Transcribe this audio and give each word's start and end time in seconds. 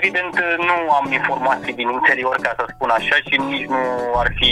Evident, 0.00 0.34
nu 0.70 0.76
am 0.98 1.06
informații 1.20 1.74
din 1.80 1.88
interior, 1.98 2.36
ca 2.46 2.52
să 2.58 2.64
spun 2.74 2.90
așa, 2.98 3.16
și 3.26 3.34
nici 3.50 3.68
nu 3.74 3.82
ar 4.22 4.28
fi 4.38 4.50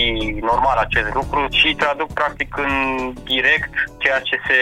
normal 0.50 0.76
acest 0.86 1.10
lucru 1.18 1.40
și 1.60 1.68
traduc 1.82 2.12
practic 2.12 2.50
în 2.64 2.72
direct 3.24 3.72
ceea 3.98 4.20
ce 4.28 4.36
se 4.46 4.58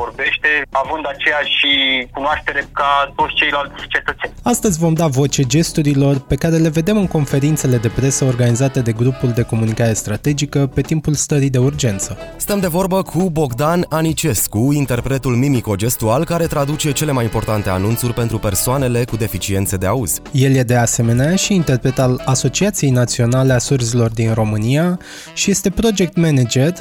vorbește, 0.00 0.48
având 0.70 1.04
aceeași 1.08 1.66
cunoaștere 2.12 2.62
ca 2.72 3.12
toți 3.16 3.34
ceilalți 3.34 3.86
cetățeni. 3.94 4.32
Astăzi 4.42 4.78
vom 4.78 4.94
da 4.94 5.06
voce 5.06 5.42
gesturilor 5.42 6.14
pe 6.20 6.36
care 6.42 6.56
le 6.56 6.68
vedem 6.68 6.96
în 6.96 7.06
conferințele 7.06 7.76
de 7.76 7.88
presă 7.88 8.24
organizate 8.24 8.80
de 8.80 8.92
grupul 8.92 9.30
de 9.38 9.42
comunicare 9.42 9.92
strategică 9.92 10.60
pe 10.74 10.80
timpul 10.80 11.14
stării 11.14 11.50
de 11.50 11.58
urgență. 11.58 12.18
Stăm 12.36 12.60
de 12.60 12.66
vorbă 12.66 13.02
cu 13.02 13.30
Bogdan 13.30 13.86
Anicescu, 13.88 14.72
interpretul 14.72 15.34
mimico-gestual 15.36 16.24
care 16.24 16.46
traduce 16.46 16.92
cele 16.92 17.12
mai 17.12 17.24
importante 17.24 17.68
anunțuri 17.68 18.12
pentru 18.12 18.38
persoanele 18.38 19.04
cu 19.04 19.16
deficiențe 19.16 19.76
de 19.76 19.86
auz. 19.86 20.20
El 20.32 20.54
e 20.54 20.62
de 20.62 20.76
asemenea 20.76 21.36
și 21.36 21.54
interpret 21.54 21.98
al 21.98 22.22
Asociației 22.24 22.90
Naționale 22.90 23.52
a 23.52 23.58
Surzilor 23.58 24.10
din 24.10 24.32
România 24.32 24.98
și 25.34 25.50
este 25.50 25.70
project 25.70 26.16
manager 26.16 26.72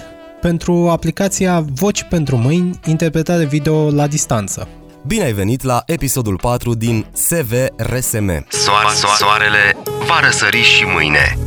pentru 0.41 0.89
aplicația 0.89 1.65
Voci 1.73 2.03
pentru 2.03 2.37
Mâini, 2.37 2.79
interpretare 2.85 3.45
video 3.45 3.89
la 3.89 4.07
distanță. 4.07 4.67
Bine 5.07 5.23
ai 5.23 5.33
venit 5.33 5.63
la 5.63 5.83
episodul 5.85 6.37
4 6.41 6.73
din 6.73 7.05
SVRSM. 7.13 8.45
Soare, 8.49 8.87
soarele 9.17 9.77
va 10.07 10.19
răsări 10.19 10.61
și 10.61 10.83
mâine. 10.93 11.37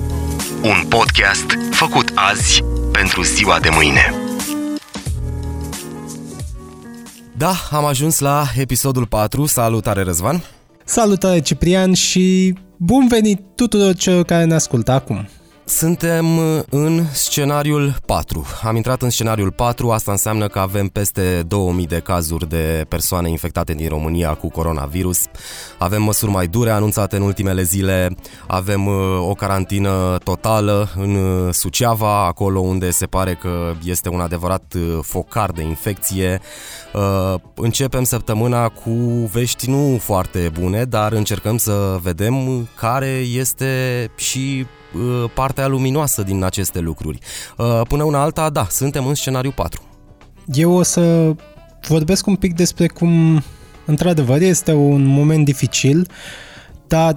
Un 0.62 0.88
podcast 0.88 1.46
făcut 1.70 2.12
azi 2.14 2.62
pentru 2.92 3.22
ziua 3.22 3.58
de 3.58 3.68
mâine. 3.72 4.14
Da, 7.36 7.54
am 7.70 7.84
ajuns 7.84 8.18
la 8.18 8.46
episodul 8.56 9.06
4. 9.06 9.46
Salutare, 9.46 10.02
Răzvan! 10.02 10.42
Salutare 10.88 11.40
Ciprian 11.40 11.92
și 11.92 12.54
bun 12.76 13.06
venit 13.06 13.40
tuturor 13.54 13.94
celor 13.94 14.24
care 14.24 14.44
ne 14.44 14.54
ascultă 14.54 14.90
acum. 14.90 15.28
Suntem 15.68 16.38
în 16.70 17.04
scenariul 17.12 17.96
4. 18.06 18.46
Am 18.62 18.76
intrat 18.76 19.02
în 19.02 19.10
scenariul 19.10 19.50
4, 19.50 19.90
asta 19.90 20.10
înseamnă 20.10 20.46
că 20.46 20.58
avem 20.58 20.88
peste 20.88 21.42
2000 21.48 21.86
de 21.86 21.98
cazuri 21.98 22.48
de 22.48 22.84
persoane 22.88 23.30
infectate 23.30 23.72
din 23.72 23.88
România 23.88 24.34
cu 24.34 24.48
coronavirus. 24.48 25.24
Avem 25.78 26.02
măsuri 26.02 26.30
mai 26.30 26.46
dure 26.46 26.70
anunțate 26.70 27.16
în 27.16 27.22
ultimele 27.22 27.62
zile, 27.62 28.16
avem 28.46 28.86
uh, 28.86 28.94
o 29.28 29.34
carantină 29.34 30.18
totală 30.24 30.88
în 30.96 31.14
uh, 31.14 31.54
Suceava, 31.54 32.26
acolo 32.26 32.60
unde 32.60 32.90
se 32.90 33.06
pare 33.06 33.34
că 33.34 33.72
este 33.84 34.08
un 34.08 34.20
adevărat 34.20 34.74
uh, 34.76 34.98
focar 35.02 35.50
de 35.50 35.62
infecție. 35.62 36.40
Începem 37.54 38.04
săptămâna 38.04 38.68
cu 38.68 38.90
vești 39.32 39.70
nu 39.70 39.98
foarte 40.00 40.50
bune, 40.60 40.84
dar 40.84 41.12
încercăm 41.12 41.56
să 41.56 41.98
vedem 42.02 42.68
care 42.74 43.22
este 43.32 44.10
și 44.16 44.66
Uh, 44.66 44.77
partea 45.34 45.66
luminoasă 45.66 46.22
din 46.22 46.44
aceste 46.44 46.78
lucruri. 46.78 47.18
Uh, 47.56 47.80
până 47.88 48.02
una 48.02 48.22
alta, 48.22 48.50
da, 48.50 48.66
suntem 48.70 49.06
în 49.06 49.14
scenariu 49.14 49.50
4. 49.50 49.82
Eu 50.52 50.72
o 50.72 50.82
să 50.82 51.34
vorbesc 51.88 52.26
un 52.26 52.36
pic 52.36 52.54
despre 52.54 52.86
cum, 52.86 53.42
într-adevăr, 53.84 54.40
este 54.40 54.72
un 54.72 55.04
moment 55.04 55.44
dificil, 55.44 56.08
dar 56.86 57.14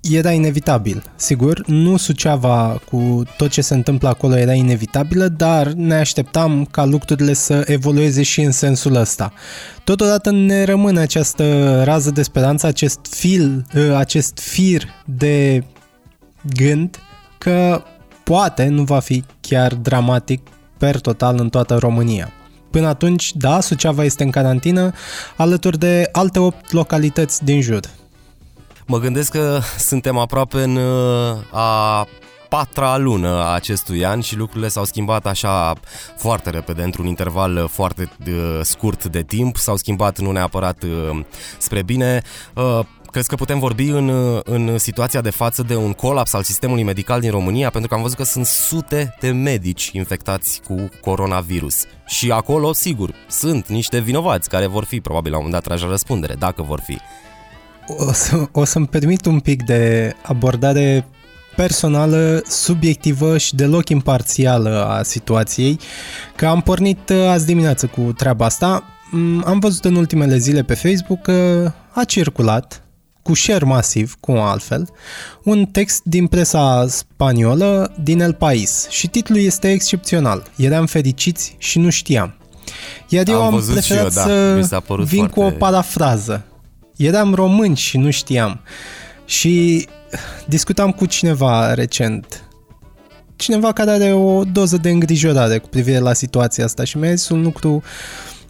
era 0.00 0.32
inevitabil. 0.32 1.02
Sigur, 1.16 1.66
nu 1.66 1.96
Suceava 1.96 2.80
cu 2.90 3.22
tot 3.36 3.50
ce 3.50 3.60
se 3.60 3.74
întâmplă 3.74 4.08
acolo 4.08 4.36
era 4.36 4.52
inevitabilă, 4.52 5.28
dar 5.28 5.66
ne 5.66 5.94
așteptam 5.94 6.64
ca 6.64 6.84
lucrurile 6.84 7.32
să 7.32 7.62
evolueze 7.66 8.22
și 8.22 8.40
în 8.40 8.52
sensul 8.52 8.94
ăsta. 8.94 9.32
Totodată 9.84 10.30
ne 10.30 10.64
rămâne 10.64 11.00
această 11.00 11.82
rază 11.84 12.10
de 12.10 12.22
speranță, 12.22 12.66
acest 12.66 12.98
fil, 13.10 13.66
uh, 13.74 13.94
acest 13.96 14.38
fir 14.38 14.82
de 15.04 15.64
gând 16.42 16.98
că 17.38 17.82
poate 18.24 18.66
nu 18.66 18.82
va 18.82 18.98
fi 18.98 19.24
chiar 19.40 19.74
dramatic 19.74 20.40
per 20.78 21.00
total 21.00 21.38
în 21.38 21.48
toată 21.48 21.76
România. 21.76 22.32
Până 22.70 22.86
atunci, 22.86 23.34
da, 23.34 23.60
Suceava 23.60 24.04
este 24.04 24.22
în 24.22 24.30
carantină, 24.30 24.92
alături 25.36 25.78
de 25.78 26.08
alte 26.12 26.38
8 26.38 26.72
localități 26.72 27.44
din 27.44 27.60
jur. 27.60 27.80
Mă 28.86 28.98
gândesc 28.98 29.30
că 29.30 29.60
suntem 29.78 30.18
aproape 30.18 30.62
în 30.62 30.76
uh, 30.76 31.36
a 31.52 32.06
patra 32.48 32.96
lună 32.96 33.28
a 33.28 33.54
acestui 33.54 34.04
an 34.04 34.20
și 34.20 34.36
lucrurile 34.36 34.68
s-au 34.68 34.84
schimbat 34.84 35.26
așa 35.26 35.72
foarte 36.16 36.50
repede, 36.50 36.82
într-un 36.82 37.06
interval 37.06 37.68
foarte 37.68 38.10
uh, 38.26 38.60
scurt 38.62 39.04
de 39.04 39.22
timp, 39.22 39.56
s-au 39.56 39.76
schimbat 39.76 40.18
nu 40.18 40.30
neapărat 40.30 40.82
uh, 40.82 41.20
spre 41.58 41.82
bine. 41.82 42.22
Crezi 43.10 43.28
că 43.28 43.34
putem 43.34 43.58
vorbi 43.58 43.88
în, 43.88 44.10
în 44.44 44.78
situația 44.78 45.20
de 45.20 45.30
față 45.30 45.62
de 45.62 45.76
un 45.76 45.92
colaps 45.92 46.32
al 46.32 46.42
sistemului 46.42 46.82
medical 46.82 47.20
din 47.20 47.30
România? 47.30 47.70
Pentru 47.70 47.88
că 47.88 47.94
am 47.94 48.02
văzut 48.02 48.16
că 48.16 48.24
sunt 48.24 48.46
sute 48.46 49.14
de 49.20 49.30
medici 49.30 49.90
infectați 49.92 50.60
cu 50.66 50.88
coronavirus. 51.00 51.84
Și 52.06 52.30
acolo, 52.30 52.72
sigur, 52.72 53.14
sunt 53.28 53.68
niște 53.68 53.98
vinovați 53.98 54.48
care 54.48 54.66
vor 54.66 54.84
fi 54.84 55.00
probabil 55.00 55.30
la 55.30 55.36
un 55.38 55.44
moment 55.44 55.62
dat 55.62 55.70
trași 55.70 55.84
la 55.84 55.90
răspundere, 55.90 56.34
dacă 56.34 56.62
vor 56.62 56.80
fi. 56.80 56.98
O, 57.86 58.12
să, 58.12 58.48
o 58.52 58.64
să-mi 58.64 58.86
permit 58.86 59.26
un 59.26 59.40
pic 59.40 59.62
de 59.62 60.14
abordare 60.22 61.06
personală, 61.56 62.42
subiectivă 62.46 63.38
și 63.38 63.54
deloc 63.54 63.88
imparțială 63.88 64.86
a 64.88 65.02
situației, 65.02 65.78
că 66.36 66.46
am 66.46 66.60
pornit 66.60 67.10
azi 67.10 67.46
dimineață 67.46 67.86
cu 67.86 68.12
treaba 68.16 68.44
asta. 68.44 68.84
Mm, 69.10 69.42
am 69.46 69.58
văzut 69.58 69.84
în 69.84 69.94
ultimele 69.94 70.36
zile 70.36 70.62
pe 70.62 70.74
Facebook 70.74 71.22
că 71.22 71.72
a 71.90 72.04
circulat 72.04 72.84
cu 73.22 73.34
share 73.34 73.64
masiv, 73.64 74.16
cum 74.20 74.38
altfel, 74.38 74.88
un 75.44 75.66
text 75.66 76.02
din 76.04 76.26
presa 76.26 76.86
spaniolă 76.88 77.94
din 78.02 78.20
El 78.20 78.34
País 78.34 78.88
și 78.88 79.08
titlul 79.08 79.38
este 79.38 79.70
excepțional. 79.70 80.42
Eram 80.56 80.86
fericiți 80.86 81.54
și 81.58 81.78
nu 81.78 81.90
știam. 81.90 82.34
Iar 83.08 83.28
eu 83.28 83.42
am, 83.42 83.54
am 83.54 83.64
preferat 83.72 84.02
eu, 84.02 84.08
da. 84.08 84.22
să 84.22 84.54
vin 85.04 85.18
foarte... 85.18 85.32
cu 85.32 85.40
o 85.40 85.50
parafrază. 85.50 86.44
Eram 86.96 87.34
români 87.34 87.76
și 87.76 87.98
nu 87.98 88.10
știam. 88.10 88.60
Și 89.24 89.86
discutam 90.46 90.90
cu 90.90 91.06
cineva 91.06 91.74
recent 91.74 92.44
cineva 93.40 93.72
care 93.72 93.90
are 93.90 94.12
o 94.12 94.44
doză 94.44 94.76
de 94.76 94.90
îngrijorare 94.90 95.58
cu 95.58 95.68
privire 95.68 95.98
la 95.98 96.12
situația 96.12 96.64
asta 96.64 96.84
și 96.84 96.98
mi-a 96.98 97.14
zis 97.14 97.28
un 97.28 97.42
lucru 97.42 97.82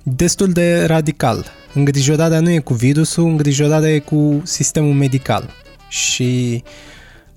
destul 0.03 0.53
de 0.53 0.85
radical. 0.85 1.47
Îngrijorarea 1.75 2.41
nu 2.41 2.51
e 2.51 2.59
cu 2.59 2.75
virusul, 2.75 3.25
îngrijorarea 3.25 3.95
e 3.95 3.99
cu 3.99 4.43
sistemul 4.45 4.95
medical. 4.95 5.51
Și 5.89 6.63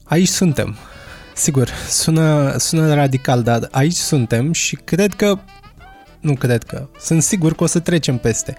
aici 0.04 0.28
suntem. 0.28 0.76
Sigur, 1.36 1.70
sună, 1.90 2.56
sună 2.58 2.94
radical, 2.94 3.44
dar 3.44 3.68
aici 3.72 3.94
suntem 3.94 4.52
și 4.52 4.76
cred 4.76 5.14
că 5.14 5.40
nu 6.20 6.34
cred 6.34 6.64
că. 6.64 6.88
Sunt 7.00 7.24
sigur 7.24 7.56
că 7.56 7.64
o 7.64 7.68
să 7.68 7.80
trecem 7.80 8.18
peste. 8.18 8.56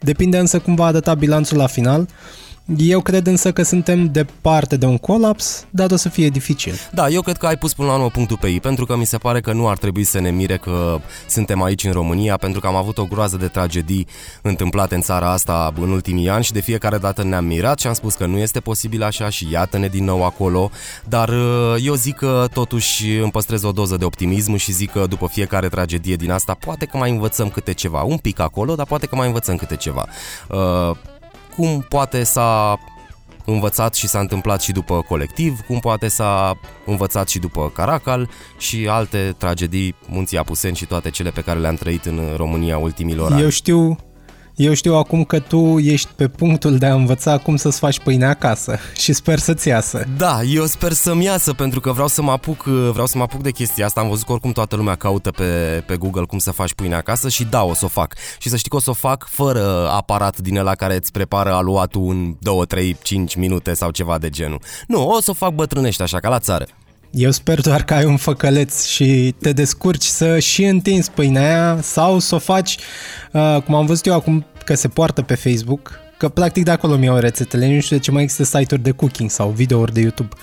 Depinde 0.00 0.38
însă 0.38 0.58
cum 0.58 0.74
va 0.74 0.86
arăta 0.86 1.14
bilanțul 1.14 1.56
la 1.56 1.66
final. 1.66 2.08
Uh, 2.68 2.76
eu 2.76 3.00
cred 3.00 3.26
însă 3.26 3.52
că 3.52 3.62
suntem 3.62 4.06
departe 4.06 4.76
de 4.76 4.86
un 4.86 4.98
colaps, 4.98 5.66
dar 5.70 5.90
o 5.90 5.96
să 5.96 6.08
fie 6.08 6.28
dificil. 6.28 6.74
Da, 6.92 7.08
eu 7.08 7.20
cred 7.20 7.36
că 7.36 7.46
ai 7.46 7.56
pus 7.56 7.74
până 7.74 7.88
la 7.88 7.94
urmă 7.94 8.08
punctul 8.08 8.36
pe 8.36 8.48
ei, 8.48 8.60
pentru 8.60 8.84
că 8.84 8.96
mi 8.96 9.06
se 9.06 9.18
pare 9.18 9.40
că 9.40 9.52
nu 9.52 9.68
ar 9.68 9.78
trebui 9.78 10.04
să 10.04 10.20
ne 10.20 10.30
mire 10.30 10.56
că 10.56 11.00
suntem 11.26 11.62
aici 11.62 11.84
în 11.84 11.92
România, 11.92 12.36
pentru 12.36 12.60
că 12.60 12.66
am 12.66 12.74
avut 12.74 12.98
o 12.98 13.04
groază 13.04 13.36
de 13.36 13.46
tragedii 13.46 14.06
întâmplate 14.42 14.94
în 14.94 15.00
țara 15.00 15.30
asta 15.32 15.72
în 15.80 15.90
ultimii 15.90 16.28
ani 16.28 16.44
și 16.44 16.52
de 16.52 16.60
fiecare 16.60 16.98
dată 16.98 17.24
ne-am 17.24 17.44
mirat 17.44 17.78
și 17.78 17.86
am 17.86 17.92
spus 17.92 18.14
că 18.14 18.26
nu 18.26 18.36
este 18.36 18.60
posibil 18.60 19.02
așa 19.02 19.28
și 19.28 19.50
iată-ne 19.50 19.86
din 19.86 20.04
nou 20.04 20.24
acolo, 20.24 20.70
dar 21.04 21.28
uh, 21.28 21.74
eu 21.82 21.94
zic 21.94 22.16
că 22.16 22.46
totuși 22.52 23.16
îmi 23.16 23.30
păstrez 23.30 23.62
o 23.62 23.72
doză 23.72 23.96
de 23.96 24.04
optimism 24.04 24.56
și 24.56 24.72
zic 24.72 24.90
că 24.90 25.06
după 25.08 25.26
fiecare 25.26 25.68
tragedie 25.68 26.16
din 26.16 26.30
asta 26.30 26.56
poate 26.60 26.84
că 26.84 26.96
mai 26.96 27.10
învățăm 27.10 27.48
câte 27.48 27.72
ceva, 27.72 28.02
un 28.02 28.16
pic 28.16 28.40
acolo, 28.40 28.74
dar 28.74 28.86
poate 28.86 29.06
că 29.06 29.16
mai 29.16 29.26
învățăm 29.26 29.56
câte 29.56 29.76
ceva. 29.76 30.06
Uh, 30.48 30.96
cum 31.58 31.86
poate 31.88 32.24
s-a 32.24 32.78
învățat 33.44 33.94
și 33.94 34.08
s-a 34.08 34.18
întâmplat 34.18 34.62
și 34.62 34.72
după 34.72 35.02
colectiv, 35.08 35.60
cum 35.66 35.78
poate 35.78 36.08
s-a 36.08 36.58
învățat 36.86 37.28
și 37.28 37.38
după 37.38 37.70
Caracal 37.74 38.30
și 38.58 38.88
alte 38.90 39.34
tragedii, 39.38 39.94
Munții 40.08 40.38
Apuseni 40.38 40.76
și 40.76 40.86
toate 40.86 41.10
cele 41.10 41.30
pe 41.30 41.40
care 41.40 41.58
le-am 41.58 41.74
trăit 41.74 42.04
în 42.04 42.20
România 42.36 42.78
ultimilor 42.78 43.32
ani. 43.32 43.42
Eu 43.42 43.48
știu 43.48 43.96
eu 44.58 44.72
știu 44.72 44.94
acum 44.94 45.24
că 45.24 45.38
tu 45.38 45.78
ești 45.78 46.08
pe 46.16 46.28
punctul 46.28 46.78
de 46.78 46.86
a 46.86 46.94
învăța 46.94 47.38
cum 47.38 47.56
să-ți 47.56 47.78
faci 47.78 48.00
pâine 48.00 48.24
acasă 48.24 48.78
și 49.02 49.12
sper 49.12 49.38
să-ți 49.38 49.68
iasă. 49.68 50.04
Da, 50.16 50.42
eu 50.42 50.64
sper 50.64 50.92
să-mi 50.92 51.24
iasă 51.24 51.52
pentru 51.52 51.80
că 51.80 51.92
vreau 51.92 52.08
să 52.08 52.22
mă 52.22 52.30
apuc, 52.30 52.62
vreau 52.64 53.06
să 53.06 53.16
mă 53.16 53.22
apuc 53.22 53.42
de 53.42 53.50
chestia 53.50 53.86
asta. 53.86 54.00
Am 54.00 54.08
văzut 54.08 54.26
că 54.26 54.32
oricum 54.32 54.52
toată 54.52 54.76
lumea 54.76 54.94
caută 54.94 55.30
pe, 55.30 55.82
pe 55.86 55.96
Google 55.96 56.24
cum 56.24 56.38
să 56.38 56.50
faci 56.50 56.74
pâine 56.74 56.94
acasă 56.94 57.28
și 57.28 57.44
da, 57.44 57.64
o 57.64 57.74
să 57.74 57.84
o 57.84 57.88
fac. 57.88 58.14
Și 58.38 58.48
să 58.48 58.56
știi 58.56 58.70
că 58.70 58.76
o 58.76 58.80
să 58.80 58.90
o 58.90 58.92
fac 58.92 59.26
fără 59.30 59.88
aparat 59.90 60.38
din 60.38 60.58
ăla 60.58 60.74
care 60.74 60.96
îți 60.96 61.12
prepară 61.12 61.52
aluatul 61.52 62.08
în 62.10 62.36
2, 62.40 62.66
3, 62.66 62.96
5 63.02 63.34
minute 63.34 63.74
sau 63.74 63.90
ceva 63.90 64.18
de 64.18 64.28
genul. 64.28 64.60
Nu, 64.86 65.08
o 65.08 65.20
să 65.20 65.30
o 65.30 65.34
fac 65.34 65.54
bătrânești 65.54 66.02
așa, 66.02 66.18
ca 66.18 66.28
la 66.28 66.38
țară. 66.38 66.66
Eu 67.10 67.30
sper 67.30 67.60
doar 67.60 67.84
că 67.84 67.94
ai 67.94 68.04
un 68.04 68.16
făcăleț 68.16 68.84
și 68.84 69.34
te 69.40 69.52
descurci 69.52 70.04
să 70.04 70.38
și 70.38 70.64
întinzi 70.64 71.10
pâinea 71.10 71.42
aia 71.42 71.82
sau 71.82 72.18
să 72.18 72.34
o 72.34 72.38
faci, 72.38 72.76
uh, 73.32 73.58
cum 73.64 73.74
am 73.74 73.86
văzut 73.86 74.06
eu 74.06 74.14
acum 74.14 74.46
că 74.64 74.74
se 74.74 74.88
poartă 74.88 75.22
pe 75.22 75.34
Facebook, 75.34 76.00
că 76.18 76.28
practic 76.28 76.64
de 76.64 76.70
acolo 76.70 76.96
mi-au 76.96 77.16
rețetele, 77.16 77.74
nu 77.74 77.80
știu 77.80 77.96
de 77.96 78.02
ce 78.02 78.10
mai 78.10 78.22
există 78.22 78.58
site-uri 78.58 78.82
de 78.82 78.90
cooking 78.90 79.30
sau 79.30 79.50
videouri 79.50 79.92
de 79.92 80.00
YouTube. 80.00 80.34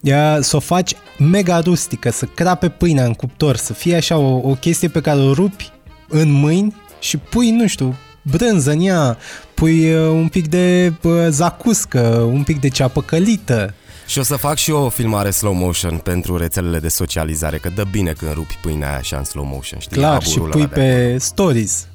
Ia, 0.00 0.40
să 0.40 0.56
o 0.56 0.60
faci 0.60 0.92
mega 1.18 1.60
rustică, 1.60 2.10
să 2.10 2.24
crape 2.24 2.68
pâinea 2.68 3.04
în 3.04 3.14
cuptor, 3.14 3.56
să 3.56 3.72
fie 3.72 3.96
așa 3.96 4.16
o, 4.16 4.48
o 4.48 4.54
chestie 4.54 4.88
pe 4.88 5.00
care 5.00 5.20
o 5.20 5.32
rupi 5.32 5.72
în 6.08 6.30
mâini 6.30 6.76
și 7.00 7.16
pui, 7.16 7.50
nu 7.50 7.66
știu, 7.66 7.96
brânză 8.22 8.70
în 8.70 8.80
ea, 8.80 9.16
pui 9.54 9.94
uh, 9.94 10.08
un 10.10 10.28
pic 10.28 10.48
de 10.48 10.92
uh, 11.02 11.12
zacuscă, 11.28 12.00
un 12.32 12.42
pic 12.42 12.60
de 12.60 12.68
ceapă 12.68 13.02
călită. 13.02 13.74
Și 14.08 14.18
o 14.18 14.22
să 14.22 14.36
fac 14.36 14.56
și 14.56 14.70
eu 14.70 14.76
o 14.76 14.88
filmare 14.88 15.30
slow 15.30 15.52
motion 15.52 15.98
pentru 15.98 16.36
rețelele 16.36 16.78
de 16.78 16.88
socializare, 16.88 17.58
că 17.58 17.70
dă 17.74 17.84
bine 17.90 18.12
când 18.12 18.32
rupi 18.32 18.58
pâinea 18.62 18.88
aia 18.88 18.98
așa 18.98 19.16
în 19.16 19.24
slow 19.24 19.44
motion, 19.44 19.78
știi? 19.80 19.96
Clar, 19.96 20.22
și 20.22 20.34
Aburul 20.36 20.50
pui 20.50 20.60
ăla 20.60 20.70
de 20.74 20.80
pe 20.80 21.18
stories. 21.18 21.86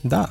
Da, 0.00 0.28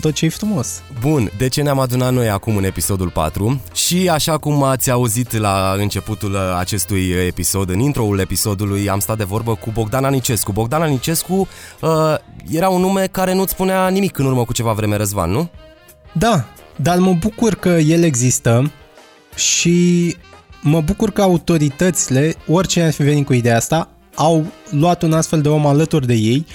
tot 0.00 0.14
ce 0.14 0.24
e 0.24 0.28
frumos. 0.28 0.82
Bun, 1.00 1.30
de 1.38 1.48
ce 1.48 1.62
ne-am 1.62 1.78
adunat 1.78 2.12
noi 2.12 2.28
acum 2.28 2.56
în 2.56 2.64
episodul 2.64 3.10
4 3.10 3.60
și 3.74 4.08
așa 4.08 4.38
cum 4.38 4.62
ați 4.62 4.90
auzit 4.90 5.36
la 5.36 5.74
începutul 5.78 6.36
acestui 6.36 7.10
episod, 7.10 7.70
în 7.70 7.78
introul 7.78 8.18
episodului, 8.18 8.88
am 8.88 8.98
stat 8.98 9.16
de 9.16 9.24
vorbă 9.24 9.54
cu 9.54 9.70
Bogdan 9.70 10.04
Anicescu. 10.04 10.52
Bogdan 10.52 10.82
Anicescu 10.82 11.48
uh, 11.80 12.14
era 12.50 12.68
un 12.68 12.80
nume 12.80 13.06
care 13.06 13.34
nu-ți 13.34 13.52
spunea 13.52 13.88
nimic 13.88 14.18
în 14.18 14.26
urmă 14.26 14.44
cu 14.44 14.52
ceva 14.52 14.72
vreme, 14.72 14.96
Răzvan, 14.96 15.30
nu? 15.30 15.50
Da, 16.12 16.44
dar 16.76 16.98
mă 16.98 17.12
bucur 17.12 17.54
că 17.54 17.68
el 17.68 18.02
există 18.02 18.72
și 19.34 20.16
mă 20.62 20.80
bucur 20.80 21.10
că 21.10 21.22
autoritățile, 21.22 22.34
oricine 22.46 22.84
ar 22.84 22.92
fi 22.92 23.02
venit 23.02 23.26
cu 23.26 23.32
ideea 23.32 23.56
asta, 23.56 23.88
au 24.14 24.46
luat 24.70 25.02
un 25.02 25.12
astfel 25.12 25.40
de 25.40 25.48
om 25.48 25.66
alături 25.66 26.06
de 26.06 26.14
ei, 26.14 26.46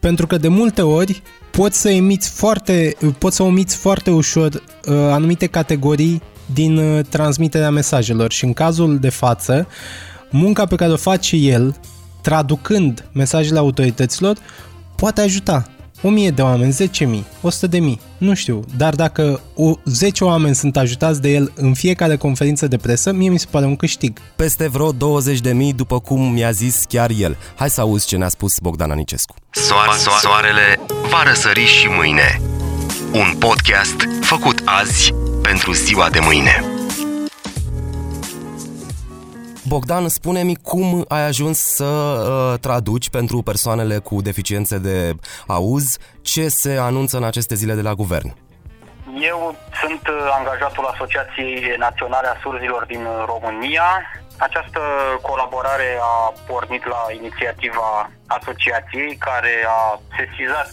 pentru 0.00 0.26
că 0.26 0.36
de 0.36 0.48
multe 0.48 0.82
ori 0.82 1.22
poți 1.50 1.80
să 1.80 1.90
emiți 1.90 2.30
foarte, 2.30 2.96
poți 3.18 3.36
să 3.36 3.42
omiți 3.42 3.76
foarte 3.76 4.10
ușor 4.10 4.54
uh, 4.54 4.60
anumite 4.94 5.46
categorii 5.46 6.22
din 6.52 6.76
uh, 6.76 7.04
transmiterea 7.08 7.70
mesajelor. 7.70 8.32
Și 8.32 8.44
în 8.44 8.52
cazul 8.52 8.98
de 8.98 9.08
față, 9.08 9.66
munca 10.30 10.66
pe 10.66 10.76
care 10.76 10.92
o 10.92 10.96
face 10.96 11.36
el, 11.36 11.76
traducând 12.20 13.08
mesajele 13.12 13.58
autorităților, 13.58 14.36
poate 14.96 15.20
ajuta 15.20 15.68
1000 16.02 16.30
de 16.30 16.42
oameni, 16.42 16.72
10.000, 16.72 17.22
100.000, 17.70 17.80
nu 18.18 18.34
știu, 18.34 18.64
dar 18.76 18.94
dacă 18.94 19.40
o 19.54 19.74
10 19.84 20.24
oameni 20.24 20.54
sunt 20.54 20.76
ajutați 20.76 21.20
de 21.20 21.28
el 21.28 21.52
în 21.56 21.74
fiecare 21.74 22.16
conferință 22.16 22.66
de 22.66 22.76
presă, 22.76 23.12
mie 23.12 23.28
mi 23.28 23.38
se 23.38 23.46
pare 23.50 23.66
un 23.66 23.76
câștig. 23.76 24.18
Peste 24.36 24.68
vreo 24.68 24.92
20.000 24.92 24.98
după 25.76 26.00
cum 26.00 26.32
mi-a 26.32 26.50
zis 26.50 26.84
chiar 26.88 27.10
el. 27.18 27.36
Hai 27.54 27.70
să 27.70 27.80
auzi 27.80 28.06
ce 28.06 28.16
ne-a 28.16 28.28
spus 28.28 28.58
Bogdan 28.58 28.90
Anicescu. 28.90 29.34
Soare, 29.50 29.90
soarele 30.20 30.80
va 31.10 31.22
răsări 31.22 31.66
și 31.66 31.86
mâine. 31.88 32.40
Un 33.12 33.36
podcast 33.38 33.96
făcut 34.20 34.62
azi 34.64 35.14
pentru 35.42 35.72
ziua 35.72 36.08
de 36.10 36.18
mâine. 36.22 36.81
Bogdan, 39.68 40.08
spune-mi 40.08 40.56
cum 40.56 41.04
ai 41.08 41.24
ajuns 41.26 41.58
să 41.58 41.84
uh, 41.84 42.58
traduci 42.60 43.10
pentru 43.10 43.42
persoanele 43.42 43.98
cu 43.98 44.22
deficiențe 44.22 44.78
de 44.78 45.14
auz 45.46 45.96
ce 46.22 46.48
se 46.48 46.76
anunță 46.76 47.16
în 47.16 47.24
aceste 47.24 47.54
zile 47.54 47.74
de 47.74 47.82
la 47.82 47.94
guvern. 47.94 48.34
Eu 49.20 49.56
sunt 49.80 50.02
uh, 50.08 50.36
angajatul 50.38 50.84
Asociației 50.84 51.74
Naționale 51.78 52.28
a 52.28 52.40
Surzilor 52.42 52.84
din 52.84 53.04
România. 53.32 53.88
Această 54.38 54.80
colaborare 55.28 55.98
a 56.00 56.32
pornit 56.46 56.84
la 56.86 57.02
inițiativa 57.20 58.10
asociației 58.26 59.16
care 59.16 59.54
a 59.78 60.00
sesizat 60.18 60.70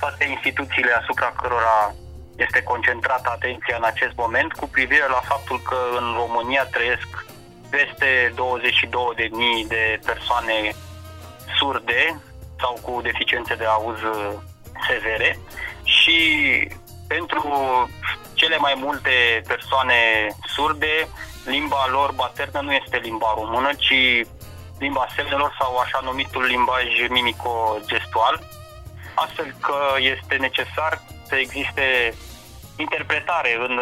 toate 0.00 0.24
instituțiile 0.34 0.92
asupra 1.00 1.32
cărora 1.40 1.94
este 2.36 2.62
concentrată 2.62 3.28
atenția 3.32 3.76
în 3.78 3.86
acest 3.92 4.14
moment 4.16 4.52
cu 4.52 4.66
privire 4.76 5.06
la 5.16 5.22
faptul 5.32 5.58
că 5.68 5.78
în 6.00 6.06
România 6.22 6.64
trăiesc 6.74 7.10
peste 7.76 8.32
22.000 8.34 9.68
de 9.68 10.00
persoane 10.04 10.72
surde 11.58 12.20
sau 12.60 12.78
cu 12.82 13.00
deficiențe 13.02 13.54
de 13.54 13.64
auz 13.64 13.98
severe. 14.88 15.38
Și 15.84 16.18
pentru 17.08 17.42
cele 18.34 18.56
mai 18.56 18.74
multe 18.76 19.42
persoane 19.46 20.00
surde, 20.46 21.08
limba 21.44 21.86
lor 21.90 22.10
maternă 22.14 22.60
nu 22.60 22.72
este 22.72 22.96
limba 23.02 23.34
română, 23.36 23.70
ci 23.72 24.26
limba 24.78 25.06
semnelor 25.16 25.56
sau 25.60 25.76
așa 25.76 26.00
numitul 26.02 26.44
limbaj 26.44 26.86
mimico-gestual, 27.08 28.40
astfel 29.14 29.54
că 29.60 29.78
este 29.98 30.34
necesar 30.36 31.00
să 31.28 31.34
existe 31.34 32.14
interpretare 32.76 33.56
în 33.58 33.80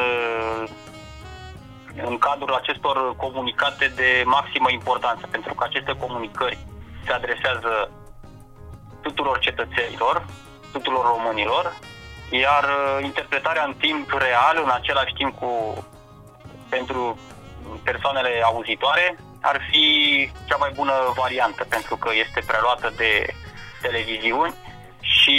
în 1.96 2.18
cadrul 2.18 2.54
acestor 2.54 3.16
comunicate 3.16 3.92
de 3.96 4.22
maximă 4.24 4.70
importanță, 4.70 5.26
pentru 5.30 5.54
că 5.54 5.64
aceste 5.64 5.96
comunicări 5.98 6.58
se 7.04 7.12
adresează 7.12 7.90
tuturor 9.02 9.38
cetățenilor, 9.38 10.24
tuturor 10.72 11.04
românilor, 11.04 11.74
iar 12.30 12.64
uh, 12.64 13.04
interpretarea 13.04 13.64
în 13.64 13.74
timp 13.74 14.10
real, 14.10 14.60
în 14.64 14.70
același 14.70 15.12
timp 15.12 15.38
cu 15.38 15.84
pentru 16.68 17.18
persoanele 17.82 18.42
auzitoare, 18.44 19.16
ar 19.40 19.60
fi 19.70 19.84
cea 20.48 20.56
mai 20.56 20.70
bună 20.74 20.92
variantă, 21.16 21.64
pentru 21.64 21.96
că 21.96 22.10
este 22.14 22.42
preluată 22.46 22.92
de 22.96 23.34
televiziuni 23.82 24.54
și 25.00 25.38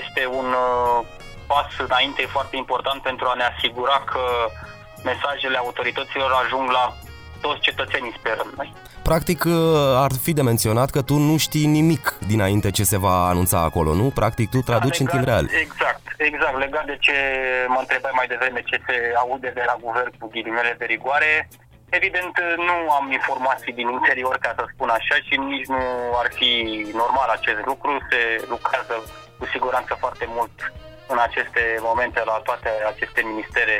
este 0.00 0.26
un 0.26 0.46
uh, 0.46 1.06
pas 1.46 1.66
înainte 1.78 2.26
foarte 2.26 2.56
important 2.56 3.02
pentru 3.02 3.26
a 3.26 3.34
ne 3.34 3.44
asigura 3.56 4.02
că 4.04 4.20
mesajele 5.04 5.56
autorităților 5.56 6.30
ajung 6.44 6.70
la 6.70 6.96
toți 7.40 7.60
cetățenii, 7.60 8.14
sperăm 8.18 8.52
noi. 8.56 8.74
Practic 9.02 9.44
uh, 9.44 9.54
ar 10.06 10.12
fi 10.22 10.32
de 10.32 10.42
menționat 10.42 10.90
că 10.90 11.02
tu 11.02 11.14
nu 11.28 11.36
știi 11.36 11.66
nimic 11.66 12.04
dinainte 12.26 12.70
ce 12.70 12.84
se 12.92 12.98
va 12.98 13.16
anunța 13.32 13.58
acolo, 13.60 13.94
nu? 13.94 14.06
Practic 14.20 14.50
tu 14.50 14.60
traduci 14.70 14.98
da, 14.98 15.04
legat, 15.04 15.04
în 15.04 15.06
timp 15.12 15.24
real. 15.30 15.46
Exact, 15.64 16.04
exact. 16.16 16.56
Legat 16.58 16.86
de 16.92 16.96
ce 17.00 17.16
mă 17.68 17.78
întrebai 17.80 18.12
mai 18.14 18.26
devreme 18.26 18.62
ce 18.70 18.76
se 18.86 18.96
aude 19.22 19.50
de 19.54 19.62
la 19.66 19.76
guvern 19.84 20.12
cu 20.18 20.28
ghilimele 20.32 20.74
de 20.78 20.84
rigoare, 20.84 21.48
Evident, 21.98 22.34
nu 22.68 22.76
am 22.98 23.06
informații 23.12 23.72
din 23.72 23.88
interior, 23.88 24.36
ca 24.44 24.52
să 24.58 24.64
spun 24.72 24.88
așa, 24.88 25.16
și 25.26 25.34
nici 25.36 25.66
nu 25.66 25.82
ar 26.20 26.28
fi 26.38 26.50
normal 27.02 27.28
acest 27.28 27.60
lucru. 27.70 27.90
Se 28.10 28.20
lucrează 28.48 28.94
cu 29.38 29.44
siguranță 29.54 29.92
foarte 30.02 30.26
mult 30.36 30.54
în 31.12 31.18
aceste 31.26 31.62
momente 31.88 32.20
la 32.24 32.36
toate 32.48 32.70
aceste 32.92 33.20
ministere 33.30 33.76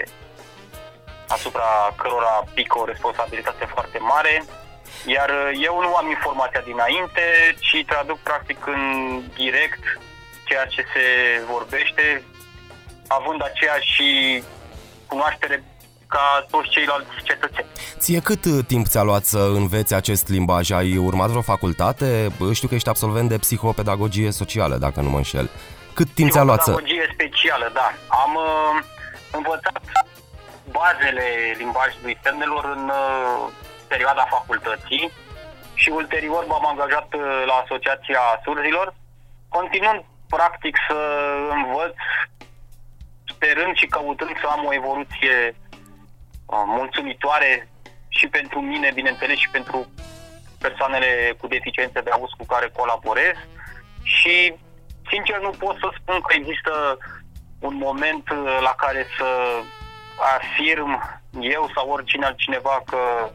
asupra 1.37 1.69
cărora 2.03 2.35
pică 2.55 2.79
o 2.79 2.85
responsabilitate 2.93 3.65
foarte 3.75 3.99
mare, 4.13 4.45
iar 5.17 5.31
eu 5.69 5.75
nu 5.81 5.97
am 5.97 6.09
informația 6.09 6.63
dinainte, 6.71 7.25
ci 7.67 7.85
traduc 7.87 8.19
practic 8.19 8.67
în 8.67 8.83
direct 9.35 9.85
ceea 10.49 10.67
ce 10.67 10.83
se 10.93 11.05
vorbește, 11.53 12.05
având 13.19 13.41
aceeași 13.43 14.03
cunoaștere 15.07 15.57
ca 16.15 16.47
toți 16.51 16.69
ceilalți 16.69 17.09
cetățeni. 17.23 17.69
Ție 17.99 18.21
cât 18.21 18.45
uh, 18.45 18.65
timp 18.67 18.87
ți-a 18.87 19.03
luat 19.03 19.25
să 19.25 19.39
înveți 19.39 19.95
acest 19.95 20.29
limbaj? 20.29 20.71
Ai 20.71 20.97
urmat 20.97 21.29
vreo 21.29 21.43
facultate? 21.43 22.33
Știu 22.53 22.69
că 22.69 22.75
ești 22.75 22.89
absolvent 22.89 23.29
de 23.29 23.39
psihopedagogie 23.39 24.31
socială, 24.31 24.77
dacă 24.77 25.01
nu 25.01 25.11
mă 25.11 25.17
înșel. 25.17 25.51
Cât 25.95 26.09
timp 26.15 26.31
ți-a 26.31 26.43
luat 26.43 26.63
să... 26.63 26.71
Psihopedagogie 26.71 27.11
specială, 27.13 27.71
da. 27.75 27.93
Am 28.23 28.35
uh, 28.35 28.85
învățat 29.31 29.83
bazele 30.71 31.55
limbajului 31.57 32.19
semnelor 32.23 32.65
în 32.65 32.89
uh, 32.89 33.53
perioada 33.89 34.27
facultății 34.31 35.13
și 35.75 35.89
ulterior 35.89 36.47
m-am 36.47 36.67
angajat 36.67 37.15
uh, 37.15 37.43
la 37.47 37.55
Asociația 37.65 38.41
Surzilor, 38.45 38.95
continuând 39.49 40.05
practic 40.29 40.77
să 40.89 40.99
învăț, 41.51 41.95
sperând 43.33 43.77
și 43.77 43.87
căutând 43.87 44.39
să 44.41 44.47
am 44.47 44.65
o 44.67 44.75
evoluție 44.75 45.37
uh, 45.55 46.63
mulțumitoare 46.67 47.69
și 48.09 48.27
pentru 48.29 48.61
mine, 48.61 48.91
bineînțeles, 48.95 49.37
și 49.39 49.49
pentru 49.51 49.87
persoanele 50.61 51.37
cu 51.41 51.47
deficiențe 51.47 52.01
de 52.01 52.11
auz 52.11 52.31
cu 52.39 52.45
care 52.45 52.73
colaborez. 52.77 53.37
Și, 54.03 54.55
sincer, 55.11 55.41
nu 55.41 55.51
pot 55.51 55.77
să 55.79 55.89
spun 56.01 56.21
că 56.21 56.33
există 56.37 56.99
un 57.61 57.75
moment 57.75 58.29
la 58.61 58.75
care 58.77 59.07
să 59.17 59.29
afirm 60.19 61.21
eu 61.41 61.71
sau 61.75 61.89
oricine 61.89 62.27
altcineva 62.27 62.83
că 62.87 63.31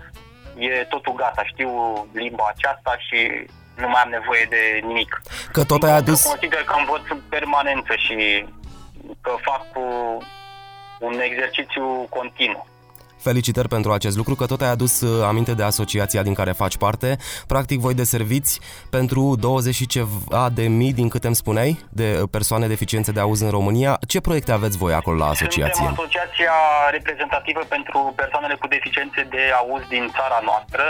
e 0.58 0.84
totul 0.84 1.14
gata, 1.14 1.44
știu 1.44 1.70
limba 2.14 2.52
aceasta 2.56 2.98
și 2.98 3.46
nu 3.76 3.88
mai 3.88 4.02
am 4.02 4.10
nevoie 4.10 4.46
de 4.50 4.80
nimic. 4.86 5.22
Că 5.52 5.64
tot 5.64 5.84
ai 5.84 5.92
adus... 5.92 6.24
Consider 6.24 6.64
că 6.64 6.76
învăț 6.78 7.02
în 7.10 7.22
permanență 7.30 7.96
și 7.96 8.46
că 9.22 9.36
fac 9.42 9.72
cu 9.74 9.84
un 11.00 11.20
exercițiu 11.20 12.08
continuu. 12.10 12.68
Felicitări 13.20 13.68
pentru 13.68 13.92
acest 13.92 14.18
lucru, 14.18 14.36
că 14.36 14.46
tot 14.46 14.62
ai 14.62 14.70
adus 14.70 15.02
uh, 15.02 15.26
aminte 15.28 15.54
de 15.54 15.64
asociația 15.64 16.24
din 16.24 16.34
care 16.34 16.52
faci 16.52 16.78
parte. 16.78 17.18
Practic, 17.48 17.80
voi 17.80 17.94
deserviți 17.94 18.60
pentru 18.90 19.36
20 19.40 19.76
și 19.76 19.88
ceva 19.88 20.50
de 20.54 20.68
mii, 20.68 20.94
din 20.94 21.10
câte 21.10 21.28
îmi 21.28 21.36
spuneai, 21.36 21.80
de 21.90 22.24
persoane 22.32 22.68
deficiențe 22.68 23.12
de 23.12 23.20
auz 23.20 23.40
în 23.42 23.50
România. 23.50 23.98
Ce 24.08 24.20
proiecte 24.22 24.52
aveți 24.52 24.78
voi 24.78 24.94
acolo 24.94 25.18
la 25.18 25.28
asociație? 25.28 25.84
Suntem 25.86 25.94
asociația 25.94 26.54
reprezentativă 26.92 27.62
pentru 27.76 28.14
persoanele 28.16 28.56
cu 28.56 28.68
deficiențe 28.68 29.28
de 29.30 29.44
auz 29.62 29.82
din 29.90 30.12
țara 30.18 30.40
noastră. 30.44 30.84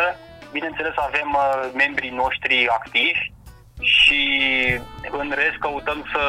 Bineînțeles, 0.52 0.94
avem 0.96 1.30
uh, 1.34 1.70
membrii 1.76 2.14
noștri 2.24 2.68
activi 2.80 3.24
și 3.82 4.22
în 5.22 5.32
rest 5.36 5.58
căutăm 5.60 6.00
să 6.14 6.24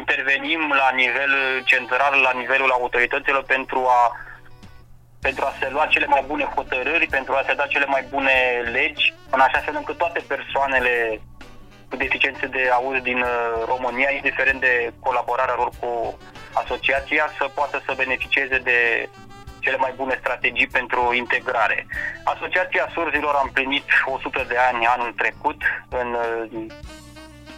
intervenim 0.00 0.60
la 0.82 0.88
nivel 1.02 1.32
central, 1.64 2.14
la 2.22 2.32
nivelul 2.42 2.70
autorităților 2.70 3.42
pentru 3.44 3.80
a 4.00 4.02
pentru 5.26 5.44
a 5.44 5.52
se 5.60 5.68
lua 5.70 5.86
cele 5.86 6.06
mai 6.06 6.24
bune 6.26 6.44
hotărâri, 6.54 7.06
pentru 7.06 7.32
a 7.34 7.42
se 7.46 7.54
da 7.54 7.66
cele 7.66 7.86
mai 7.94 8.04
bune 8.10 8.36
legi, 8.72 9.14
în 9.30 9.40
așa 9.40 9.58
fel 9.58 9.74
încât 9.76 9.96
toate 9.96 10.20
persoanele 10.26 11.20
cu 11.88 11.96
deficiențe 11.96 12.46
de 12.46 12.62
auz 12.72 13.02
din 13.02 13.20
uh, 13.20 13.28
România, 13.72 14.10
indiferent 14.10 14.60
de 14.60 14.92
colaborarea 15.00 15.54
lor 15.56 15.70
cu 15.80 16.18
asociația, 16.52 17.24
să 17.38 17.44
poată 17.54 17.82
să 17.86 17.92
beneficieze 17.96 18.58
de 18.58 19.08
cele 19.58 19.76
mai 19.76 19.92
bune 19.96 20.16
strategii 20.20 20.66
pentru 20.66 21.12
integrare. 21.14 21.86
Asociația 22.24 22.90
Surzilor 22.92 23.34
a 23.34 23.42
împlinit 23.44 23.88
100 24.06 24.44
de 24.48 24.56
ani 24.68 24.86
anul 24.86 25.12
trecut, 25.12 25.60
în 25.88 26.08
uh, 26.24 26.66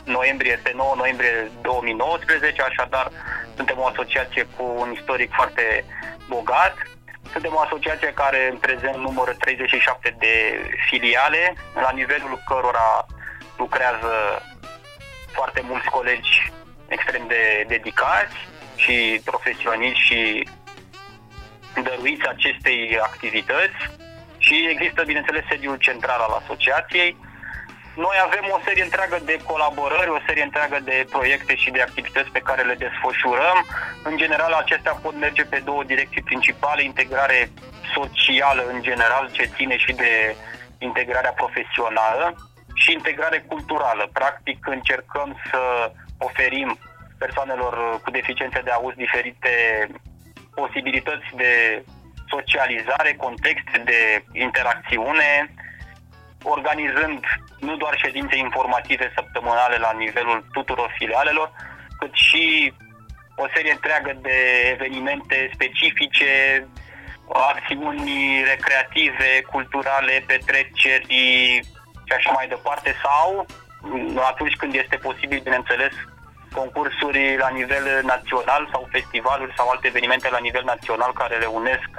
noiembrie, 0.04 0.61
pe 0.62 0.73
9 0.75 0.94
noiembrie 0.97 1.50
2019, 1.62 2.62
așadar 2.62 3.11
suntem 3.56 3.76
o 3.78 3.87
asociație 3.87 4.47
cu 4.56 4.64
un 4.78 4.92
istoric 4.92 5.30
foarte 5.33 5.85
bogat. 6.28 6.75
Suntem 7.35 7.55
o 7.55 7.61
asociație 7.61 8.12
care 8.12 8.49
în 8.53 8.57
prezent 8.57 8.97
numără 8.97 9.33
37 9.33 10.17
de 10.19 10.35
filiale, 10.88 11.55
la 11.75 11.91
nivelul 11.91 12.43
cărora 12.47 13.07
lucrează 13.57 14.43
foarte 15.33 15.61
mulți 15.69 15.88
colegi 15.88 16.53
extrem 16.88 17.26
de 17.26 17.64
dedicați 17.69 18.37
și 18.76 19.21
profesioniști 19.25 20.05
și 20.09 20.49
dăruiți 21.83 22.29
acestei 22.29 22.99
activități. 23.03 23.81
Și 24.38 24.67
există, 24.71 25.03
bineînțeles, 25.05 25.45
sediul 25.49 25.76
central 25.76 26.21
al 26.21 26.41
asociației, 26.43 27.17
noi 27.94 28.16
avem 28.26 28.44
o 28.50 28.60
serie 28.64 28.82
întreagă 28.82 29.18
de 29.24 29.36
colaborări, 29.46 30.10
o 30.10 30.24
serie 30.26 30.42
întreagă 30.42 30.78
de 30.84 31.06
proiecte 31.10 31.54
și 31.56 31.70
de 31.70 31.80
activități 31.80 32.30
pe 32.30 32.46
care 32.48 32.62
le 32.62 32.74
desfășurăm. 32.74 33.66
În 34.02 34.16
general, 34.16 34.52
acestea 34.52 34.92
pot 34.92 35.14
merge 35.16 35.44
pe 35.44 35.58
două 35.64 35.84
direcții 35.84 36.22
principale, 36.22 36.82
integrare 36.82 37.50
socială 37.94 38.64
în 38.72 38.82
general, 38.82 39.28
ce 39.32 39.44
ține 39.56 39.76
și 39.76 39.92
de 39.92 40.36
integrarea 40.78 41.32
profesională 41.32 42.34
și 42.74 42.92
integrare 42.92 43.44
culturală. 43.48 44.10
Practic, 44.12 44.66
încercăm 44.66 45.40
să 45.50 45.92
oferim 46.18 46.78
persoanelor 47.18 48.00
cu 48.02 48.10
deficiențe 48.10 48.60
de 48.64 48.70
auz 48.70 48.94
diferite 48.94 49.52
posibilități 50.54 51.28
de 51.34 51.82
socializare, 52.28 53.14
contexte 53.14 53.78
de 53.84 54.24
interacțiune, 54.32 55.30
organizând 56.44 57.24
nu 57.58 57.76
doar 57.76 57.94
ședințe 57.96 58.36
informative 58.36 59.12
săptămânale 59.14 59.76
la 59.76 59.92
nivelul 59.92 60.44
tuturor 60.52 60.94
filialelor, 60.98 61.50
cât 61.98 62.12
și 62.14 62.72
o 63.36 63.46
serie 63.54 63.72
întreagă 63.72 64.12
de 64.22 64.38
evenimente 64.72 65.50
specifice, 65.54 66.32
acțiuni 67.28 68.42
recreative, 68.52 69.30
culturale, 69.50 70.24
petreceri 70.26 71.06
și 72.06 72.12
așa 72.16 72.30
mai 72.30 72.48
departe, 72.48 72.94
sau 73.02 73.46
atunci 74.30 74.56
când 74.56 74.74
este 74.74 74.96
posibil, 74.96 75.40
bineînțeles, 75.42 75.92
concursuri 76.52 77.36
la 77.36 77.48
nivel 77.48 78.02
național 78.04 78.68
sau 78.72 78.88
festivaluri 78.90 79.54
sau 79.56 79.68
alte 79.68 79.86
evenimente 79.86 80.28
la 80.30 80.38
nivel 80.38 80.62
național 80.64 81.12
care 81.12 81.38
reunesc 81.38 81.90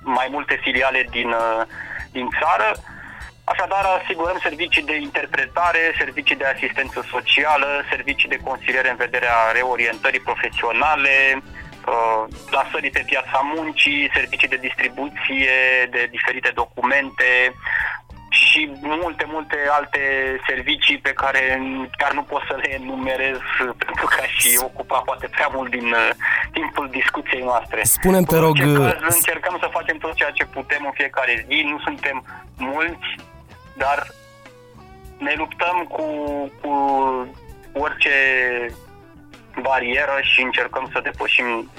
mai 0.00 0.28
multe 0.30 0.58
filiale 0.62 1.06
din, 1.10 1.34
din 2.10 2.28
țară 2.40 2.72
Așadar, 3.44 3.84
asigurăm 3.84 4.38
servicii 4.42 4.82
de 4.82 4.96
interpretare, 4.96 5.94
servicii 5.98 6.36
de 6.36 6.44
asistență 6.44 7.06
socială, 7.10 7.68
servicii 7.90 8.28
de 8.28 8.44
consiliere 8.48 8.90
în 8.90 8.96
vederea 8.96 9.36
reorientării 9.52 10.26
profesionale, 10.28 11.14
uh, 11.36 12.24
plasării 12.50 12.90
pe 12.90 13.04
piața 13.06 13.38
muncii, 13.54 14.10
servicii 14.14 14.48
de 14.48 14.64
distribuție 14.66 15.54
de 15.90 16.08
diferite 16.10 16.50
documente 16.54 17.30
și 18.30 18.70
multe, 18.80 19.24
multe 19.28 19.58
alte 19.78 20.00
servicii 20.48 20.98
pe 20.98 21.12
care 21.12 21.42
chiar 21.98 22.12
nu 22.12 22.22
pot 22.22 22.42
să 22.48 22.54
le 22.62 22.68
enumerez 22.80 23.38
pentru 23.84 24.06
că 24.06 24.22
și 24.38 24.50
ocupa 24.68 24.98
poate 24.98 25.26
prea 25.28 25.50
mult 25.54 25.70
din 25.70 25.88
uh, 25.92 26.10
timpul 26.52 26.88
discuției 26.90 27.42
noastre. 27.42 27.80
Spune-mi, 27.82 28.26
te 28.26 28.36
rog... 28.36 28.56
Caz, 28.58 29.14
încercăm 29.14 29.56
să 29.60 29.68
facem 29.78 29.96
tot 29.98 30.14
ceea 30.14 30.30
ce 30.30 30.44
putem 30.44 30.82
în 30.84 30.94
fiecare 30.94 31.44
zi, 31.48 31.62
nu 31.72 31.78
suntem 31.78 32.16
mulți, 32.56 33.08
dar 33.76 34.06
ne 35.18 35.34
luptăm 35.36 35.86
cu, 35.88 36.04
cu 36.60 36.72
orice 37.72 38.16
barieră 39.62 40.18
și 40.22 40.42
încercăm 40.42 40.90
să 40.92 41.00
depășim 41.02 41.70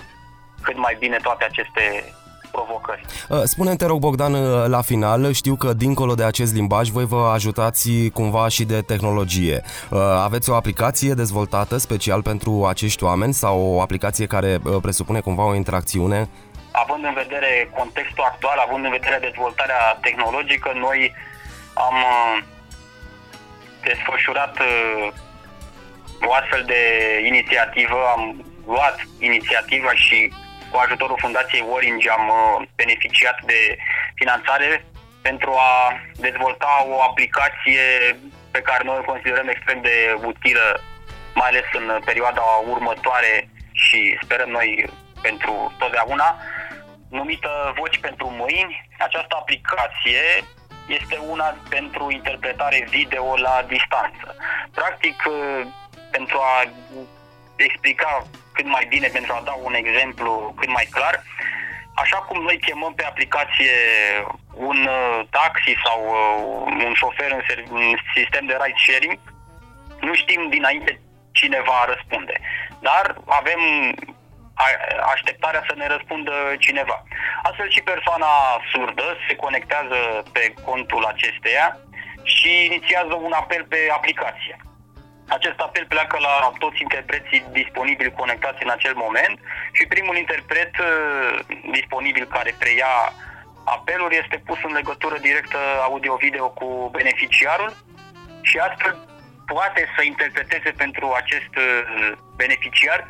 cât 0.62 0.78
mai 0.78 0.96
bine 1.00 1.18
toate 1.22 1.44
aceste 1.44 2.14
provocări. 2.56 3.06
Uh, 3.30 3.42
spune 3.44 3.76
te 3.76 3.86
rog, 3.86 4.00
Bogdan, 4.00 4.34
uh, 4.34 4.66
la 4.68 4.82
final, 4.82 5.32
știu 5.32 5.56
că 5.56 5.74
dincolo 5.74 6.14
de 6.14 6.24
acest 6.24 6.54
limbaj 6.54 6.90
voi 6.90 7.06
vă 7.06 7.32
ajutați 7.34 7.90
cumva 8.14 8.48
și 8.48 8.64
de 8.64 8.82
tehnologie. 8.82 9.62
Uh, 9.90 10.00
aveți 10.24 10.50
o 10.50 10.56
aplicație 10.56 11.14
dezvoltată 11.14 11.78
special 11.78 12.22
pentru 12.22 12.66
acești 12.70 13.04
oameni 13.04 13.34
sau 13.34 13.60
o 13.76 13.82
aplicație 13.82 14.26
care 14.26 14.60
presupune 14.82 15.20
cumva 15.20 15.46
o 15.46 15.56
interacțiune? 15.56 16.30
Având 16.72 17.04
în 17.04 17.14
vedere 17.14 17.72
contextul 17.78 18.24
actual, 18.32 18.58
având 18.68 18.84
în 18.86 18.92
vedere 18.92 19.18
dezvoltarea 19.22 19.98
tehnologică, 20.02 20.72
noi 20.76 21.14
am 21.76 21.96
uh, 21.96 22.44
desfășurat 23.84 24.60
uh, 24.60 25.14
o 26.22 26.34
astfel 26.34 26.64
de 26.66 26.82
inițiativă, 27.26 28.00
am 28.16 28.46
luat 28.66 28.98
inițiativa 29.20 29.94
și 29.94 30.34
cu 30.72 30.78
ajutorul 30.78 31.18
Fundației 31.20 31.68
Orange 31.74 32.10
am 32.10 32.28
uh, 32.30 32.68
beneficiat 32.76 33.38
de 33.46 33.78
finanțare 34.16 34.86
pentru 35.22 35.52
a 35.52 36.00
dezvolta 36.16 36.86
o 36.88 37.02
aplicație 37.02 37.84
pe 38.52 38.62
care 38.62 38.84
noi 38.84 38.98
o 39.00 39.12
considerăm 39.12 39.48
extrem 39.48 39.82
de 39.82 40.18
utilă, 40.24 40.82
mai 41.34 41.48
ales 41.48 41.68
în 41.74 42.02
perioada 42.06 42.42
următoare 42.74 43.50
și 43.72 44.18
sperăm 44.24 44.50
noi 44.50 44.90
pentru 45.22 45.74
totdeauna, 45.80 46.38
numită 47.10 47.74
Voci 47.78 47.98
pentru 47.98 48.30
Mâini. 48.30 48.90
Această 49.00 49.36
aplicație 49.40 50.22
este 50.88 51.18
una 51.18 51.58
pentru 51.70 52.12
interpretare 52.12 52.88
video 52.90 53.38
la 53.38 53.66
distanță. 53.68 54.36
Practic, 54.72 55.24
uh, 55.28 55.68
pentru 56.12 56.38
a 56.38 56.70
explica 57.56 58.28
cât 58.52 58.66
mai 58.66 58.86
bine, 58.90 59.08
pentru 59.08 59.34
a 59.34 59.42
da 59.46 59.54
un 59.64 59.74
exemplu 59.74 60.54
cât 60.60 60.70
mai 60.70 60.88
clar, 60.92 61.24
așa 61.96 62.18
cum 62.18 62.42
noi 62.42 62.58
chemăm 62.58 62.94
pe 62.94 63.06
aplicație 63.06 63.76
un 64.54 64.88
uh, 64.88 65.26
taxi 65.30 65.76
sau 65.86 66.00
uh, 66.06 66.86
un 66.86 66.94
șofer 66.94 67.32
în, 67.32 67.98
sistem 68.16 68.46
de 68.46 68.58
ride 68.62 68.82
sharing, 68.86 69.20
nu 70.00 70.14
știm 70.14 70.50
dinainte 70.50 71.00
cine 71.32 71.62
va 71.66 71.86
răspunde. 71.88 72.40
Dar 72.80 73.16
avem 73.26 73.60
așteptarea 75.14 75.64
să 75.68 75.74
ne 75.78 75.88
răspundă 75.88 76.34
cineva. 76.60 77.04
Astfel 77.44 77.70
și 77.70 77.82
persoana 77.82 78.28
surdă 78.72 79.18
se 79.28 79.36
conectează 79.36 80.24
pe 80.32 80.54
contul 80.66 81.04
acesteia 81.04 81.78
și 82.24 82.66
inițiază 82.66 83.14
un 83.14 83.32
apel 83.32 83.66
pe 83.70 83.80
aplicație. 83.94 84.56
Acest 85.28 85.60
apel 85.60 85.86
pleacă 85.86 86.18
la 86.20 86.52
toți 86.58 86.82
interpreții 86.82 87.46
disponibili 87.52 88.12
conectați 88.12 88.64
în 88.64 88.70
acel 88.70 88.96
moment 88.96 89.40
și 89.72 89.86
primul 89.88 90.18
interpret 90.18 90.72
uh, 90.78 91.40
disponibil 91.72 92.26
care 92.26 92.56
preia 92.60 92.94
apelul 93.66 94.12
este 94.14 94.42
pus 94.46 94.58
în 94.64 94.74
legătură 94.74 95.18
directă 95.18 95.58
audio-video 95.82 96.50
cu 96.50 96.90
beneficiarul 96.92 97.74
și 98.42 98.58
astfel 98.58 98.94
poate 99.46 99.88
să 99.96 100.04
interpreteze 100.04 100.72
pentru 100.78 101.14
acest 101.22 101.54
uh, 101.58 102.12
beneficiar 102.36 103.08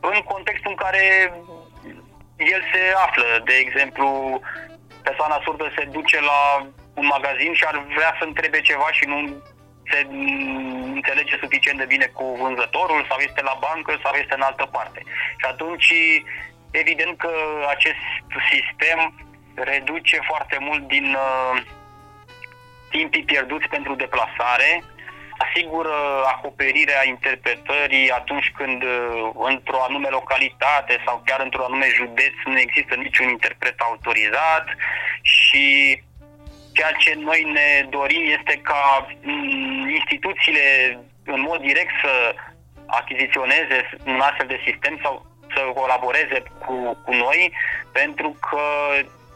în 0.00 0.20
contextul 0.32 0.70
în 0.70 0.76
care 0.84 1.32
el 2.36 2.62
se 2.72 2.82
află. 3.06 3.42
De 3.44 3.54
exemplu, 3.54 4.40
persoana 5.02 5.40
surdă 5.44 5.72
se 5.76 5.84
duce 5.84 6.20
la 6.20 6.66
un 6.94 7.06
magazin 7.06 7.52
și 7.54 7.64
ar 7.64 7.76
vrea 7.96 8.16
să 8.18 8.24
întrebe 8.24 8.60
ceva 8.60 8.88
și 8.92 9.04
nu 9.06 9.18
se 9.90 10.06
înțelege 10.94 11.36
suficient 11.40 11.78
de 11.78 11.84
bine 11.84 12.06
cu 12.06 12.24
vânzătorul 12.40 13.06
sau 13.08 13.18
este 13.18 13.42
la 13.42 13.58
bancă 13.60 13.98
sau 14.02 14.14
este 14.14 14.34
în 14.34 14.40
altă 14.40 14.66
parte. 14.76 15.00
Și 15.40 15.46
atunci 15.52 15.92
evident 16.70 17.18
că 17.18 17.32
acest 17.68 18.04
sistem 18.52 18.98
reduce 19.54 20.18
foarte 20.30 20.56
mult 20.60 20.88
din 20.88 21.06
uh, 21.14 21.62
timpii 22.90 23.24
pierduți 23.24 23.68
pentru 23.68 23.94
deplasare, 23.94 24.82
asigură 25.56 25.96
acoperirea 26.34 27.06
interpretării 27.06 28.10
atunci 28.10 28.52
când 28.56 28.82
uh, 28.82 29.30
într-o 29.34 29.82
anume 29.88 30.08
localitate 30.08 31.02
sau 31.06 31.22
chiar 31.24 31.40
într-un 31.40 31.64
anume 31.64 31.88
județ 31.94 32.34
nu 32.44 32.58
există 32.58 32.94
niciun 32.94 33.28
interpret 33.28 33.80
autorizat 33.80 34.66
și 35.22 35.66
ceea 36.72 36.92
ce 36.92 37.14
noi 37.14 37.42
ne 37.52 37.86
dorim 37.90 38.22
este 38.38 38.60
ca 38.62 39.06
mm, 39.22 39.88
instituțiile 39.88 40.64
în 41.24 41.40
mod 41.40 41.60
direct 41.60 41.92
să 42.02 42.34
achiziționeze 42.86 43.78
un 44.06 44.20
astfel 44.20 44.46
de 44.46 44.60
sistem 44.66 44.98
sau 45.02 45.26
să 45.54 45.60
colaboreze 45.74 46.42
cu, 46.64 46.74
cu 47.04 47.12
noi 47.12 47.52
pentru 47.92 48.28
că 48.48 48.62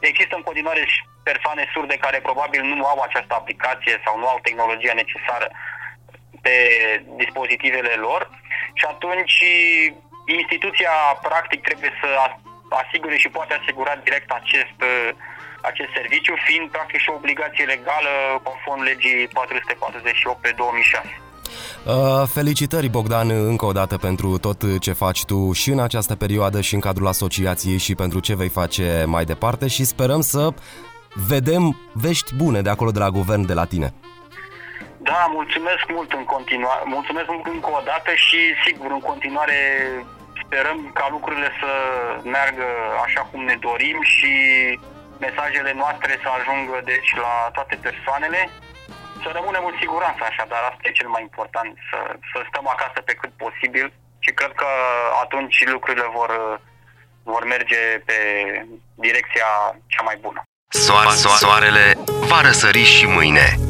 există 0.00 0.34
în 0.36 0.42
continuare 0.42 0.84
persoane 1.22 1.70
surde 1.72 1.96
care 1.96 2.18
probabil 2.28 2.62
nu 2.62 2.84
au 2.86 3.00
această 3.00 3.34
aplicație 3.34 4.00
sau 4.04 4.18
nu 4.18 4.26
au 4.28 4.38
tehnologia 4.42 4.92
necesară 5.02 5.48
pe 6.44 6.54
dispozitivele 7.22 7.94
lor 8.06 8.22
și 8.78 8.84
atunci 8.92 9.36
instituția 10.38 10.94
practic 11.28 11.60
trebuie 11.68 11.92
să 12.02 12.10
asigure 12.82 13.16
și 13.22 13.28
poate 13.28 13.52
asigura 13.54 13.94
direct 14.04 14.30
acest, 14.40 14.78
acest 15.70 15.90
serviciu, 15.98 16.34
fiind 16.46 16.70
practic 16.70 17.00
și 17.00 17.10
o 17.10 17.18
obligație 17.20 17.64
legală 17.64 18.12
conform 18.42 18.80
legii 18.82 19.28
448 19.28 20.40
pe 20.40 20.52
2006. 20.56 21.20
Uh, 21.84 22.28
felicitări 22.32 22.88
Bogdan 22.88 23.30
încă 23.30 23.64
o 23.64 23.72
dată 23.72 23.96
pentru 23.96 24.38
tot 24.38 24.80
ce 24.80 24.92
faci 24.92 25.24
tu 25.24 25.52
și 25.52 25.70
în 25.70 25.80
această 25.80 26.16
perioadă 26.16 26.60
și 26.60 26.74
în 26.74 26.80
cadrul 26.80 27.06
asociației 27.06 27.78
și 27.78 27.94
pentru 27.94 28.20
ce 28.20 28.34
vei 28.34 28.48
face 28.48 29.04
mai 29.06 29.24
departe 29.24 29.66
și 29.68 29.84
sperăm 29.84 30.20
să 30.20 30.48
vedem 31.28 31.90
vești 31.92 32.34
bune 32.34 32.60
de 32.60 32.70
acolo 32.70 32.90
de 32.90 32.98
la 32.98 33.10
guvern 33.10 33.46
de 33.46 33.54
la 33.54 33.64
tine. 33.64 33.92
Da, 35.12 35.22
mulțumesc 35.38 35.84
mult 35.96 36.10
în 36.12 36.24
continuare, 36.34 36.82
mulțumesc 36.96 37.28
mult 37.34 37.46
încă 37.46 37.70
o 37.78 37.82
dată 37.90 38.10
și 38.26 38.40
sigur 38.66 38.90
în 38.96 39.02
continuare 39.10 39.58
sperăm 40.42 40.78
ca 40.98 41.06
lucrurile 41.10 41.50
să 41.60 41.70
meargă 42.34 42.68
așa 43.06 43.22
cum 43.30 43.40
ne 43.44 43.56
dorim 43.66 43.98
și 44.14 44.32
mesajele 45.26 45.72
noastre 45.82 46.12
să 46.22 46.28
ajungă 46.38 46.76
deci 46.92 47.10
la 47.24 47.32
toate 47.56 47.74
persoanele. 47.86 48.40
Să 49.22 49.28
rămânem 49.38 49.64
în 49.70 49.76
siguranță 49.82 50.22
așadar, 50.24 50.62
asta 50.62 50.84
e 50.84 50.98
cel 51.00 51.10
mai 51.14 51.22
important, 51.28 51.72
să, 51.90 51.98
să 52.30 52.38
stăm 52.50 52.66
acasă 52.74 52.98
pe 53.04 53.14
cât 53.20 53.32
posibil 53.44 53.86
și 54.24 54.30
cred 54.38 54.52
că 54.62 54.70
atunci 55.24 55.56
lucrurile 55.74 56.08
vor, 56.18 56.30
vor 57.32 57.42
merge 57.44 57.82
pe 58.08 58.18
direcția 59.06 59.48
cea 59.92 60.02
mai 60.08 60.16
bună. 60.24 60.40
Soare, 60.68 61.10
soarele 61.44 61.84
va 62.30 62.40
răsări 62.40 62.84
și 62.84 63.06
mâine. 63.06 63.69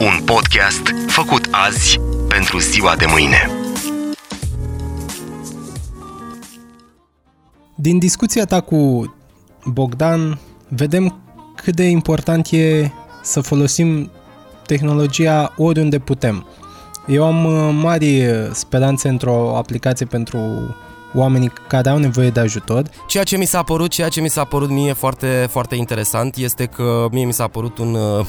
Un 0.00 0.24
podcast 0.24 0.82
făcut 1.06 1.48
azi 1.50 2.00
pentru 2.28 2.58
ziua 2.58 2.94
de 2.96 3.04
mâine. 3.08 3.50
Din 7.74 7.98
discuția 7.98 8.44
ta 8.44 8.60
cu 8.60 9.14
Bogdan, 9.64 10.38
vedem 10.68 11.20
cât 11.54 11.74
de 11.74 11.82
important 11.82 12.46
e 12.50 12.90
să 13.22 13.40
folosim 13.40 14.10
tehnologia 14.66 15.54
oriunde 15.56 15.98
putem. 15.98 16.46
Eu 17.06 17.24
am 17.24 17.44
uh, 17.44 17.78
mari 17.82 18.24
speranțe 18.52 19.08
într-o 19.08 19.56
aplicație 19.56 20.06
pentru 20.06 20.38
oamenii 21.14 21.52
care 21.68 21.88
au 21.88 21.98
nevoie 21.98 22.30
de 22.30 22.40
ajutor. 22.40 22.82
Ceea 23.06 23.24
ce 23.24 23.36
mi 23.36 23.44
s-a 23.44 23.62
părut, 23.62 23.90
ceea 23.90 24.08
ce 24.08 24.20
mi 24.20 24.28
s-a 24.28 24.44
părut 24.44 24.68
mie 24.68 24.92
foarte, 24.92 25.46
foarte 25.50 25.74
interesant 25.74 26.36
este 26.36 26.64
că 26.64 27.06
mie 27.10 27.24
mi 27.24 27.32
s-a 27.32 27.46
părut 27.46 27.78
un 27.78 27.94
uh, 27.94 28.26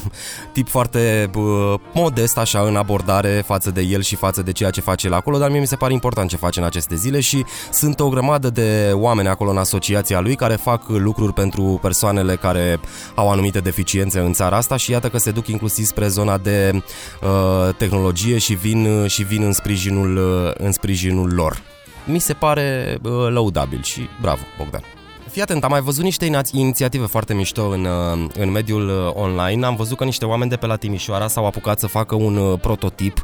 tip 0.51 0.67
foarte 0.67 1.29
uh, 1.36 1.74
modest 1.93 2.38
așa 2.38 2.59
în 2.59 2.75
abordare 2.75 3.43
față 3.45 3.71
de 3.71 3.81
el 3.81 4.01
și 4.01 4.15
față 4.15 4.41
de 4.41 4.51
ceea 4.51 4.69
ce 4.69 4.81
face 4.81 5.07
el 5.07 5.13
acolo, 5.13 5.38
dar 5.38 5.50
mie 5.50 5.59
mi 5.59 5.67
se 5.67 5.75
pare 5.75 5.93
important 5.93 6.29
ce 6.29 6.36
face 6.36 6.59
în 6.59 6.65
aceste 6.65 6.95
zile 6.95 7.19
și 7.19 7.45
sunt 7.71 8.00
o 8.00 8.09
grămadă 8.09 8.50
de 8.50 8.91
oameni 8.93 9.27
acolo 9.27 9.50
în 9.50 9.57
asociația 9.57 10.19
lui 10.19 10.36
care 10.36 10.55
fac 10.55 10.83
lucruri 10.88 11.33
pentru 11.33 11.79
persoanele 11.81 12.35
care 12.35 12.79
au 13.15 13.29
anumite 13.29 13.59
deficiențe 13.59 14.20
în 14.20 14.33
țara 14.33 14.57
asta 14.57 14.77
și 14.77 14.92
iată 14.92 15.09
că 15.09 15.18
se 15.18 15.31
duc 15.31 15.48
inclusiv 15.48 15.85
spre 15.85 16.07
zona 16.07 16.37
de 16.37 16.81
uh, 17.22 17.74
tehnologie 17.77 18.37
și 18.37 18.53
vin, 18.53 19.07
și 19.07 19.24
vin 19.24 19.44
în 19.44 19.53
sprijinul, 19.53 20.18
uh, 20.18 20.51
în 20.57 20.72
sprijinul 20.72 21.33
lor 21.33 21.61
mi 22.09 22.19
se 22.19 22.33
pare 22.33 22.98
uh, 23.03 23.11
lăudabil 23.29 23.83
și 23.83 24.07
bravo, 24.22 24.41
Bogdan. 24.57 24.81
Fii 25.29 25.41
atent, 25.41 25.63
am 25.63 25.69
mai 25.69 25.81
văzut 25.81 26.03
niște 26.03 26.31
inițiative 26.51 27.05
foarte 27.05 27.33
mișto 27.33 27.67
în, 27.67 27.85
uh, 27.85 28.29
în 28.37 28.51
mediul 28.51 28.89
uh, 28.89 29.11
online. 29.13 29.65
Am 29.65 29.75
văzut 29.75 29.98
că 29.98 30.03
niște 30.03 30.25
oameni 30.25 30.50
de 30.50 30.55
pe 30.55 30.65
la 30.65 30.75
Timișoara 30.75 31.27
s-au 31.27 31.45
apucat 31.45 31.79
să 31.79 31.87
facă 31.87 32.15
un 32.15 32.37
uh, 32.37 32.59
prototip 32.59 33.24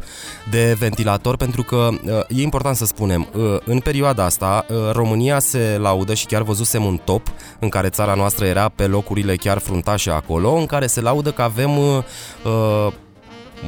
de 0.50 0.76
ventilator 0.80 1.38
pentru 1.38 1.64
că 1.64 1.90
e 2.28 2.42
important 2.42 2.76
să 2.76 2.86
spunem, 2.86 3.28
în 3.66 3.80
perioada 3.80 4.24
asta 4.24 4.66
România 4.92 5.40
se 5.40 5.78
laudă 5.80 6.14
și 6.14 6.26
chiar 6.26 6.42
văzusem 6.42 6.86
un 6.86 7.00
top 7.04 7.28
în 7.60 7.70
care 7.70 7.90
țara 7.90 8.14
noastră 8.14 8.46
era 8.46 8.70
pe 8.70 8.88
locurile 8.88 9.36
chiar 9.36 9.58
fruntașe 9.58 10.10
acolo, 10.10 10.54
în 10.54 10.66
care 10.66 10.88
se 10.88 11.02
laudă 11.02 11.32
că 11.32 11.42
avem 11.42 11.70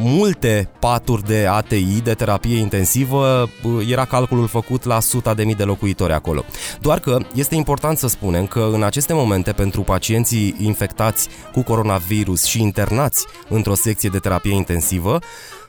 multe 0.02 0.69
paturi 0.80 1.23
de 1.23 1.47
ATI, 1.50 2.02
de 2.04 2.13
terapie 2.13 2.58
intensivă, 2.58 3.50
era 3.89 4.06
calculul 4.06 4.47
făcut 4.47 4.84
la 4.84 5.00
suta 5.00 5.34
de 5.34 5.43
mii 5.43 5.56
de 5.56 5.63
locuitori 5.63 6.13
acolo. 6.13 6.43
Doar 6.82 7.00
că 7.00 7.17
este 7.34 7.56
important 7.56 7.97
să 7.97 8.08
spunem 8.08 8.45
că 8.45 8.69
în 8.73 8.84
aceste 8.84 9.13
momente 9.13 9.52
pentru 9.52 9.82
pacienții 9.82 10.56
infectați 10.60 11.28
cu 11.54 11.62
coronavirus 11.62 12.43
și 12.43 12.62
internați 12.62 13.26
într-o 13.50 13.76
secție 13.76 14.10
de 14.10 14.19
terapie 14.19 14.54
intensivă, 14.54 15.19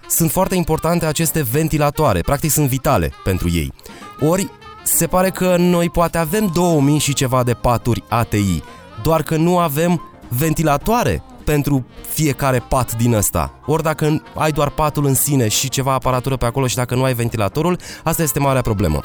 sunt 0.08 0.30
foarte 0.30 0.54
importante 0.54 1.06
aceste 1.06 1.42
ventilatoare, 1.42 2.20
practic 2.20 2.50
sunt 2.50 2.68
vitale 2.68 3.12
pentru 3.24 3.50
ei. 3.50 3.72
Ori 4.20 4.50
se 4.82 5.06
pare 5.06 5.30
că 5.30 5.56
noi 5.58 5.90
poate 5.90 6.18
avem 6.18 6.50
2000 6.54 6.98
și 6.98 7.12
ceva 7.12 7.42
de 7.42 7.52
paturi 7.52 8.04
ATI, 8.08 8.62
doar 9.02 9.22
că 9.22 9.36
nu 9.36 9.58
avem 9.58 10.02
ventilatoare 10.28 11.22
pentru 11.50 11.86
fiecare 12.08 12.58
pat 12.68 12.96
din 12.96 13.14
ăsta. 13.14 13.52
Ori 13.66 13.82
dacă 13.82 14.22
ai 14.34 14.52
doar 14.52 14.70
patul 14.70 15.04
în 15.04 15.14
sine 15.14 15.48
și 15.48 15.68
ceva 15.68 15.92
aparatură 15.92 16.36
pe 16.36 16.44
acolo 16.44 16.66
și 16.66 16.76
dacă 16.76 16.94
nu 16.94 17.02
ai 17.02 17.14
ventilatorul, 17.14 17.78
asta 18.04 18.22
este 18.22 18.38
marea 18.38 18.60
problemă. 18.60 19.02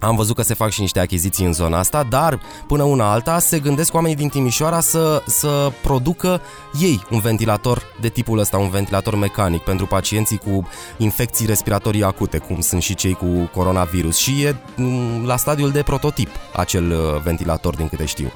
Am 0.00 0.16
văzut 0.16 0.36
că 0.36 0.42
se 0.42 0.54
fac 0.54 0.70
și 0.70 0.80
niște 0.80 1.00
achiziții 1.00 1.44
în 1.44 1.52
zona 1.52 1.78
asta, 1.78 2.02
dar 2.02 2.40
până 2.66 2.82
una 2.82 3.10
alta 3.10 3.38
se 3.38 3.58
gândesc 3.58 3.94
oamenii 3.94 4.16
din 4.16 4.28
Timișoara 4.28 4.80
să, 4.80 5.22
să 5.26 5.72
producă 5.82 6.40
ei 6.80 7.02
un 7.10 7.20
ventilator 7.20 7.82
de 8.00 8.08
tipul 8.08 8.38
ăsta, 8.38 8.58
un 8.58 8.70
ventilator 8.70 9.14
mecanic 9.14 9.62
pentru 9.62 9.86
pacienții 9.86 10.38
cu 10.38 10.68
infecții 10.96 11.46
respiratorii 11.46 12.02
acute, 12.02 12.38
cum 12.38 12.60
sunt 12.60 12.82
și 12.82 12.94
cei 12.94 13.14
cu 13.14 13.50
coronavirus 13.54 14.16
și 14.16 14.42
e 14.42 14.56
mm, 14.76 15.26
la 15.26 15.36
stadiul 15.36 15.70
de 15.70 15.82
prototip 15.82 16.28
acel 16.56 16.90
uh, 16.90 17.20
ventilator 17.22 17.76
din 17.76 17.88
câte 17.88 18.04
știu. 18.04 18.32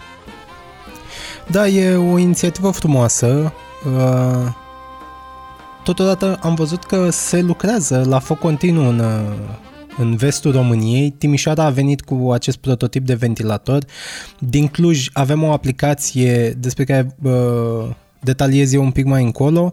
Da, 1.50 1.68
e 1.68 1.94
o 1.94 2.18
inițiativă 2.18 2.70
frumoasă. 2.70 3.52
Uh, 3.86 4.52
totodată 5.84 6.38
am 6.42 6.54
văzut 6.54 6.84
că 6.84 7.10
se 7.10 7.40
lucrează 7.40 8.04
la 8.08 8.18
foc 8.18 8.38
continuu 8.38 8.88
în, 8.88 8.98
uh, 8.98 9.32
în 9.98 10.16
vestul 10.16 10.52
României. 10.52 11.10
Timișoara 11.10 11.64
a 11.64 11.70
venit 11.70 12.00
cu 12.00 12.32
acest 12.32 12.56
prototip 12.56 13.06
de 13.06 13.14
ventilator. 13.14 13.84
Din 14.38 14.68
Cluj 14.68 15.08
avem 15.12 15.42
o 15.42 15.52
aplicație 15.52 16.50
despre 16.50 16.84
care 16.84 17.16
uh, 17.22 17.90
detaliez 18.20 18.72
eu 18.72 18.82
un 18.82 18.90
pic 18.90 19.04
mai 19.04 19.22
încolo. 19.22 19.72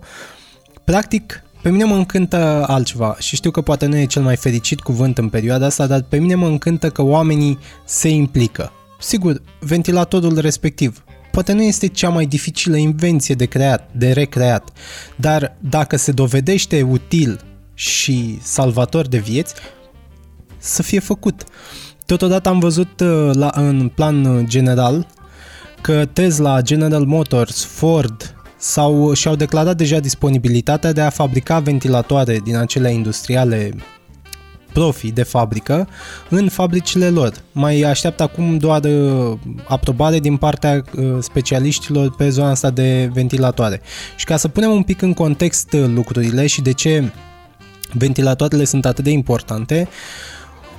Practic, 0.84 1.44
pe 1.62 1.70
mine 1.70 1.84
mă 1.84 1.96
încântă 1.96 2.66
altceva 2.68 3.16
și 3.20 3.36
știu 3.36 3.52
că 3.52 3.62
poate 3.62 3.86
nu 3.86 3.98
e 3.98 4.06
cel 4.06 4.22
mai 4.22 4.36
fericit 4.36 4.80
cuvânt 4.80 5.18
în 5.18 5.30
perioada 5.30 5.66
asta, 5.66 5.88
dar 5.88 6.02
pe 6.02 6.18
mine 6.18 6.36
mă 6.36 6.48
încântă 6.48 6.90
că 6.90 7.02
oamenii 7.02 7.58
se 7.86 8.10
implică. 8.10 8.72
Sigur, 9.00 9.42
ventilatorul 9.60 10.40
respectiv 10.40 11.04
poate 11.32 11.54
nu 11.54 11.62
este 11.62 11.88
cea 11.88 12.10
mai 12.10 12.26
dificilă 12.26 12.76
invenție 12.76 13.36
de 13.36 13.46
creat, 13.46 13.90
de 13.92 14.12
recreat, 14.12 14.70
dar 15.16 15.58
dacă 15.60 15.96
se 15.96 16.12
dovedește 16.12 16.82
util 16.82 17.40
și 17.74 18.40
salvator 18.42 19.08
de 19.08 19.18
vieți, 19.18 19.54
să 20.58 20.84
fie 20.84 21.00
făcut. 21.00 21.44
Totodată 22.06 22.50
am 22.50 22.60
văzut 22.60 23.00
uh, 23.00 23.30
la, 23.34 23.52
în 23.54 23.92
plan 23.96 24.46
general 24.48 25.08
că 25.82 26.06
Tesla, 26.06 26.62
General 26.62 27.06
Motors, 27.06 27.64
Ford 27.64 28.36
sau 28.58 29.14
și-au 29.14 29.36
declarat 29.36 29.78
deja 29.78 30.00
disponibilitatea 30.00 30.92
de 30.92 31.02
a 31.02 31.10
fabrica 31.10 31.60
ventilatoare 31.60 32.40
din 32.44 32.56
acelea 32.56 32.92
industriale 32.92 33.74
profi 34.74 35.12
de 35.12 35.24
fabrică 35.24 35.88
în 36.30 36.50
fabricile 36.50 37.10
lor. 37.10 37.34
Mai 37.52 37.82
așteaptă 37.82 38.24
acum 38.24 38.58
doar 38.58 38.84
uh, 38.84 39.38
aprobare 39.68 40.20
din 40.20 40.38
partea 40.38 40.84
uh, 40.96 41.18
specialiștilor 41.20 42.16
pe 42.16 42.30
zona 42.30 42.50
asta 42.50 42.70
de 42.70 43.10
ventilatoare. 43.14 43.82
Și 44.16 44.26
ca 44.26 44.38
să 44.38 44.48
punem 44.48 44.72
un 44.72 44.84
pic 44.84 45.02
în 45.02 45.14
context 45.14 45.74
uh, 45.74 45.86
lucrurile 45.94 46.48
și 46.48 46.62
de 46.62 46.72
ce 46.72 47.12
ventilatoarele 47.94 48.64
sunt 48.64 48.86
atât 48.86 49.04
de 49.04 49.10
importante, 49.10 49.88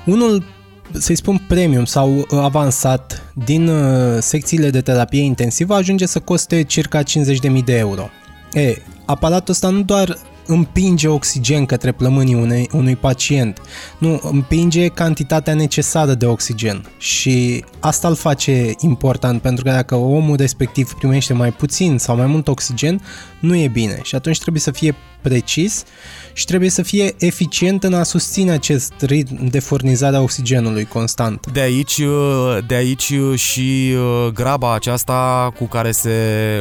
unul 0.04 0.44
să-i 0.92 1.16
spun 1.16 1.44
premium 1.48 1.84
sau 1.84 2.16
uh, 2.16 2.24
avansat 2.30 3.32
din 3.34 3.68
uh, 3.68 4.18
secțiile 4.18 4.70
de 4.70 4.80
terapie 4.80 5.22
intensivă 5.22 5.74
ajunge 5.74 6.06
să 6.06 6.20
coste 6.20 6.62
circa 6.62 7.02
50.000 7.02 7.64
de 7.64 7.76
euro. 7.76 8.08
E, 8.52 8.76
aparatul 9.06 9.52
ăsta 9.52 9.68
nu 9.68 9.82
doar 9.82 10.18
împinge 10.50 11.08
oxigen 11.08 11.66
către 11.66 11.92
plămânii 11.92 12.34
unei, 12.34 12.68
unui 12.72 12.96
pacient, 12.96 13.60
nu, 13.98 14.20
împinge 14.22 14.88
cantitatea 14.88 15.54
necesară 15.54 16.14
de 16.14 16.26
oxigen. 16.26 16.84
Și 16.98 17.64
asta 17.80 18.08
îl 18.08 18.14
face 18.14 18.74
important 18.80 19.42
pentru 19.42 19.64
că 19.64 19.70
dacă 19.70 19.94
omul 19.94 20.36
respectiv 20.36 20.92
primește 20.92 21.32
mai 21.32 21.52
puțin 21.52 21.98
sau 21.98 22.16
mai 22.16 22.26
mult 22.26 22.48
oxigen, 22.48 23.00
nu 23.40 23.56
e 23.56 23.68
bine 23.68 24.00
și 24.02 24.14
atunci 24.14 24.38
trebuie 24.38 24.60
să 24.62 24.70
fie 24.70 24.94
precis 25.22 25.84
și 26.32 26.44
trebuie 26.44 26.70
să 26.70 26.82
fie 26.82 27.14
eficient 27.18 27.84
în 27.84 27.94
a 27.94 28.02
susține 28.02 28.50
acest 28.50 28.92
ritm 29.00 29.46
de 29.46 29.58
furnizare 29.58 30.16
a 30.16 30.20
oxigenului 30.20 30.84
constant. 30.84 31.52
De 31.52 31.60
aici, 31.60 31.96
uh, 31.96 32.58
de 32.66 32.74
aici 32.74 33.08
uh, 33.08 33.38
și 33.38 33.94
uh, 33.94 34.32
graba 34.32 34.74
aceasta 34.74 35.52
cu 35.56 35.64
care 35.64 35.90
se 35.90 36.10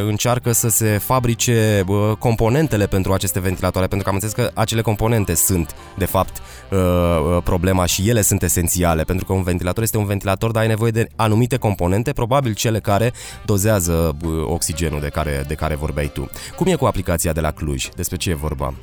încearcă 0.08 0.52
să 0.52 0.70
se 0.70 0.98
fabrice 1.04 1.84
componentele 2.20 2.88
pentru 2.88 3.13
aceste 3.13 3.39
ventilatoare, 3.39 3.88
pentru 3.88 4.08
că 4.10 4.15
am 4.15 4.20
înțeles 4.22 4.46
că 4.46 4.60
acele 4.60 4.82
componente 4.82 5.36
sunt, 5.36 5.76
de 5.98 6.06
fapt, 6.06 6.42
problema 7.44 7.86
și 7.86 8.10
ele 8.10 8.22
sunt 8.22 8.44
esențiale, 8.44 9.04
pentru 9.04 9.26
că 9.26 9.34
un 9.34 9.44
ventilator 9.44 9.84
este 9.84 9.98
un 9.98 10.06
ventilator, 10.06 10.52
dar 10.52 10.62
ai 10.62 10.68
nevoie 10.68 10.92
de 10.92 11.08
anumite 11.15 11.58
componente, 11.58 12.12
probabil 12.12 12.54
cele 12.54 12.80
care 12.80 13.13
dozează 13.46 14.15
oxigenul 14.46 15.00
de 15.00 15.08
care, 15.08 15.44
de 15.48 15.54
care 15.54 15.76
vorbeai 15.76 16.10
tu. 16.13 16.30
Cum 16.56 16.68
e 16.69 16.75
cu 16.75 16.86
aplicația 16.86 17.32
de 17.32 17.39
la 17.39 17.51
Cluj? 17.51 17.89
Despre 17.95 18.17
ce 18.17 18.29
e 18.29 18.34
vorba? 18.34 18.73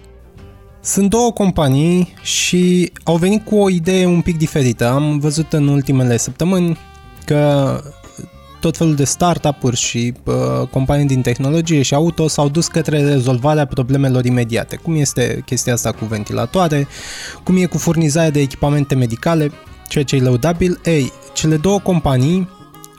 Sunt 0.80 1.10
două 1.10 1.32
companii 1.32 2.14
și 2.22 2.92
au 3.04 3.16
venit 3.16 3.44
cu 3.44 3.56
o 3.56 3.70
idee 3.70 4.06
un 4.06 4.20
pic 4.20 4.38
diferită. 4.38 4.88
Am 4.88 5.18
văzut 5.18 5.52
în 5.52 5.68
ultimele 5.68 6.16
săptămâni 6.16 6.78
că 7.24 7.80
tot 8.60 8.76
felul 8.76 8.94
de 8.94 9.04
startup-uri 9.04 9.76
și 9.76 10.14
uh, 10.24 10.34
companii 10.70 11.06
din 11.06 11.22
tehnologie 11.22 11.82
și 11.82 11.94
auto 11.94 12.28
s-au 12.28 12.48
dus 12.48 12.66
către 12.66 13.04
rezolvarea 13.04 13.66
problemelor 13.66 14.24
imediate. 14.24 14.76
Cum 14.76 14.94
este 14.94 15.42
chestia 15.44 15.72
asta 15.72 15.92
cu 15.92 16.04
ventilatoare, 16.04 16.86
cum 17.42 17.56
e 17.56 17.64
cu 17.64 17.78
furnizarea 17.78 18.30
de 18.30 18.40
echipamente 18.40 18.94
medicale, 18.94 19.52
ceea 19.88 20.04
ce 20.04 20.16
e 20.16 20.20
lăudabil. 20.20 20.80
Ei, 20.84 21.12
cele 21.32 21.56
două 21.56 21.80
companii 21.80 22.48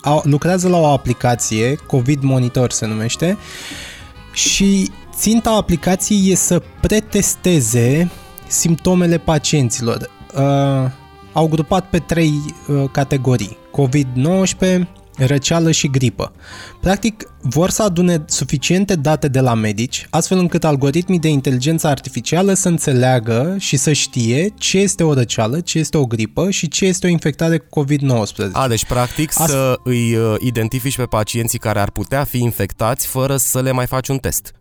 au, 0.01 0.21
lucrează 0.25 0.67
la 0.67 0.77
o 0.77 0.85
aplicație, 0.85 1.75
COVID 1.75 2.21
Monitor 2.21 2.71
se 2.71 2.85
numește, 2.85 3.37
și 4.37 4.91
Ținta 5.15 5.51
aplicației 5.51 6.31
e 6.31 6.35
să 6.35 6.61
pretesteze 6.81 8.11
simptomele 8.47 9.17
pacienților. 9.17 10.09
Uh, 10.35 10.91
au 11.33 11.47
grupat 11.47 11.89
pe 11.89 11.99
trei 11.99 12.33
uh, 12.67 12.83
categorii. 12.91 13.57
COVID-19, 13.71 14.81
răceală 15.17 15.71
și 15.71 15.89
gripă. 15.89 16.31
Practic, 16.81 17.31
vor 17.41 17.69
să 17.69 17.83
adune 17.83 18.23
suficiente 18.27 18.95
date 18.95 19.27
de 19.27 19.39
la 19.39 19.53
medici, 19.53 20.07
astfel 20.09 20.37
încât 20.37 20.63
algoritmii 20.63 21.19
de 21.19 21.27
inteligență 21.27 21.87
artificială 21.87 22.53
să 22.53 22.67
înțeleagă 22.67 23.55
și 23.59 23.77
să 23.77 23.93
știe 23.93 24.53
ce 24.57 24.77
este 24.77 25.03
o 25.03 25.13
răceală, 25.13 25.59
ce 25.59 25.79
este 25.79 25.97
o 25.97 26.05
gripă 26.05 26.49
și 26.49 26.67
ce 26.67 26.85
este 26.85 27.07
o 27.07 27.09
infectare 27.09 27.57
cu 27.57 27.83
COVID-19. 27.83 28.51
A, 28.51 28.67
deci 28.67 28.85
practic 28.85 29.31
Ast- 29.31 29.45
să 29.45 29.79
îi 29.83 30.15
uh, 30.15 30.35
identifici 30.39 30.95
pe 30.95 31.05
pacienții 31.05 31.59
care 31.59 31.79
ar 31.79 31.91
putea 31.91 32.23
fi 32.23 32.37
infectați 32.37 33.07
fără 33.07 33.37
să 33.37 33.61
le 33.61 33.71
mai 33.71 33.85
faci 33.85 34.07
un 34.07 34.17
test. 34.17 34.51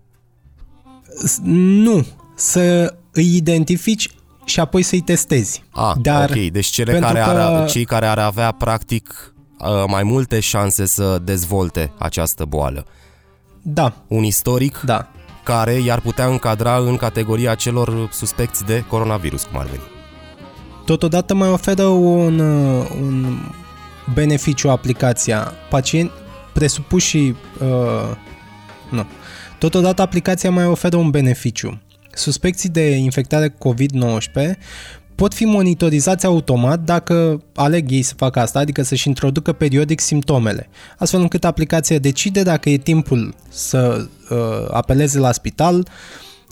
Nu, 1.43 2.07
să 2.35 2.95
îi 3.13 3.37
identifici 3.37 4.11
și 4.45 4.61
apoi 4.61 4.83
să-i 4.83 5.01
testezi. 5.01 5.63
Ah, 5.71 5.93
Dar 6.03 6.31
ok, 6.31 6.51
deci 6.51 6.67
cele 6.67 6.99
care 6.99 7.19
că... 7.19 7.31
ar, 7.31 7.71
cei 7.71 7.85
care 7.85 8.07
ar 8.07 8.19
avea 8.19 8.53
practic 8.53 9.35
uh, 9.35 9.36
mai 9.87 10.03
multe 10.03 10.41
șanse 10.41 10.87
să 10.87 11.19
dezvolte 11.25 11.93
această 11.99 12.45
boală. 12.45 12.87
Da. 13.63 13.95
Un 14.09 14.23
istoric 14.23 14.81
da. 14.81 15.09
care 15.43 15.73
i-ar 15.73 16.01
putea 16.01 16.27
încadra 16.27 16.77
în 16.77 16.97
categoria 16.97 17.55
celor 17.55 18.09
suspecți 18.13 18.65
de 18.65 18.85
coronavirus, 18.89 19.43
cum 19.43 19.59
ar 19.59 19.67
veni. 19.67 19.83
Totodată 20.85 21.35
mai 21.35 21.49
oferă 21.49 21.85
un, 21.85 22.39
uh, 22.39 22.89
un 23.01 23.39
beneficiu 24.15 24.71
aplicația. 24.71 25.53
Pacient 25.69 26.11
presupuși 26.53 27.17
uh, 27.17 28.17
nu, 28.91 29.07
Totodată, 29.59 30.03
aplicația 30.03 30.51
mai 30.51 30.65
oferă 30.65 30.97
un 30.97 31.11
beneficiu. 31.11 31.81
Suspecții 32.13 32.69
de 32.69 32.91
infectare 32.91 33.49
COVID-19 33.49 34.59
pot 35.17 35.35
fi 35.35 35.45
monitorizați 35.45 36.27
automat 36.27 36.81
dacă 36.81 37.43
aleg 37.55 37.91
ei 37.91 38.03
să 38.03 38.15
facă 38.17 38.41
asta, 38.41 38.59
adică 38.59 38.83
să-și 38.83 39.09
introducă 39.09 39.53
periodic 39.53 40.01
simptomele, 40.01 40.69
astfel 40.99 41.21
încât 41.21 41.45
aplicația 41.45 41.99
decide 41.99 42.43
dacă 42.43 42.71
e 42.71 42.77
timpul 42.77 43.35
să 43.49 44.07
uh, 44.31 44.67
apeleze 44.71 45.19
la 45.19 45.33
spital 45.33 45.89